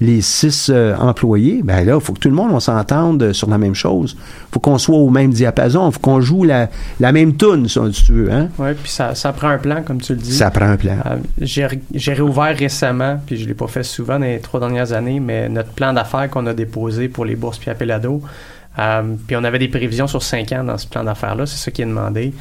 [0.00, 1.62] les six euh, employés.
[1.64, 4.14] Ben là, il faut que tout le monde, on s'entende sur la même chose.
[4.52, 5.90] faut qu'on soit au même diapason.
[5.90, 6.68] faut qu'on joue la,
[7.00, 8.30] la même tune, si tu veux.
[8.30, 8.48] Hein?
[8.58, 10.34] Oui, puis ça, ça prend un plan, comme tu le dis.
[10.34, 10.98] Ça prend un plan.
[11.06, 15.18] Euh, j'ai réouvert récemment, puis je l'ai pas fait souvent dans les trois dernières années,
[15.18, 18.20] mais notre plan d'affaires qu'on a déposé pour les bourses puis appelado,
[18.78, 21.70] euh, puis on avait des prévisions sur cinq ans dans ce plan d'affaires-là, c'est ça
[21.70, 22.34] qui est demandé.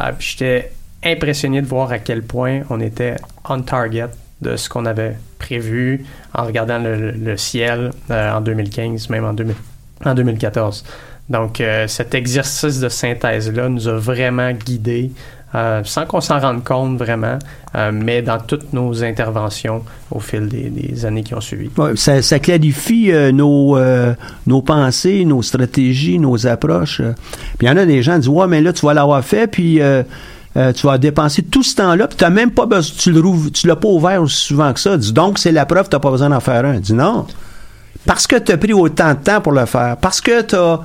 [0.00, 0.72] Euh, j'étais
[1.04, 3.16] impressionné de voir à quel point on était
[3.48, 4.08] on target
[4.40, 9.54] de ce qu'on avait prévu en regardant le, ciel euh, en 2015, même en, 2000
[10.04, 10.84] en 2014.
[11.28, 15.12] Donc, euh, cet exercice de synthèse-là nous a vraiment guidés,
[15.54, 17.38] euh, sans qu'on s'en rende compte vraiment,
[17.74, 21.70] euh, mais dans toutes nos interventions au fil des, des années qui ont suivi.
[21.94, 24.14] Ça, ça clarifie euh, nos, euh,
[24.46, 27.02] nos pensées, nos stratégies, nos approches.
[27.58, 29.22] Puis il y en a des gens qui disent Ouais, mais là, tu vas l'avoir
[29.24, 29.80] fait, puis
[30.56, 33.10] euh, euh, tu vas dépenser tout ce temps-là, puis tu n'as même pas besoin, tu
[33.10, 34.96] le rouvres- tu l'as pas ouvert aussi souvent que ça.
[34.96, 36.78] Dis donc, c'est la preuve, tu n'as pas besoin d'en faire un.
[36.78, 37.26] Dis non.
[38.04, 40.80] Parce que tu as pris autant de temps pour le faire, parce que tu as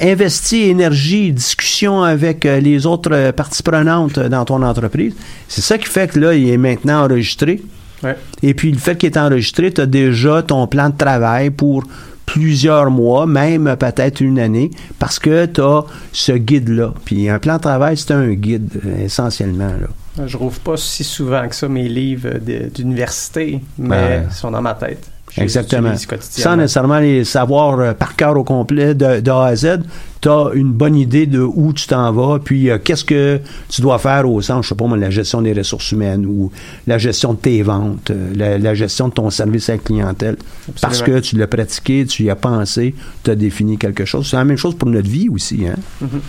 [0.00, 5.12] investi énergie, discussion avec euh, les autres euh, parties prenantes euh, dans ton entreprise,
[5.48, 7.60] c'est ça qui fait que là, il est maintenant enregistré.
[8.04, 8.16] Ouais.
[8.44, 11.82] Et puis, le fait qu'il est enregistré, tu as déjà ton plan de travail pour
[12.26, 16.94] plusieurs mois, même peut-être une année, parce que tu as ce guide-là.
[17.04, 19.72] Puis, un plan de travail, c'est un guide, euh, essentiellement.
[19.80, 20.26] Là.
[20.26, 22.38] Je rouvre pas si souvent que ça mes livres
[22.74, 24.22] d'université, mais Ouais.
[24.30, 25.06] ils sont dans ma tête.
[25.38, 25.94] Exactement.
[26.20, 29.80] Sans nécessairement les savoir euh, par cœur au complet de, de A à Z,
[30.20, 33.80] tu as une bonne idée de où tu t'en vas, puis euh, qu'est-ce que tu
[33.80, 36.50] dois faire au sens, je sais pas moi, la gestion des ressources humaines ou
[36.86, 40.36] la gestion de tes ventes, euh, la, la gestion de ton service à la clientèle.
[40.80, 44.28] Parce que tu l'as pratiqué, tu y as pensé, tu as défini quelque chose.
[44.30, 45.66] C'est la même chose pour notre vie aussi.
[45.66, 45.76] Hein?
[46.00, 46.20] Mhm.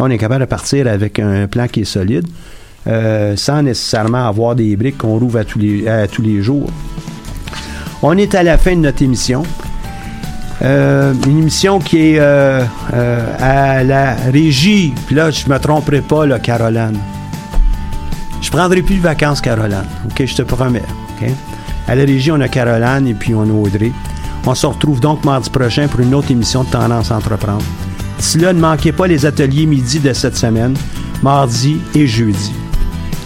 [0.00, 2.26] On est capable de partir avec un plan qui est solide,
[2.86, 6.70] sans nécessairement avoir des briques qu'on rouvre à tous les, à tous les jours.
[8.02, 9.42] On est à la fin de notre émission.
[10.62, 14.94] Euh, une émission qui est euh, euh, à la régie.
[15.06, 16.98] Puis là, je me tromperai pas, Caroline.
[18.40, 19.86] Je prendrai plus de vacances, Caroline.
[20.06, 20.82] OK, je te promets.
[21.88, 23.92] À la régie, on a Caroline et puis on a Audrey.
[24.46, 27.64] On se retrouve donc mardi prochain pour une autre émission de Tendance à Entreprendre.
[28.18, 30.74] D'ici là, ne manquez pas les ateliers midi de cette semaine,
[31.22, 32.52] mardi et jeudi.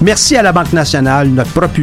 [0.01, 1.81] Merci à la Banque nationale, notre propulseur.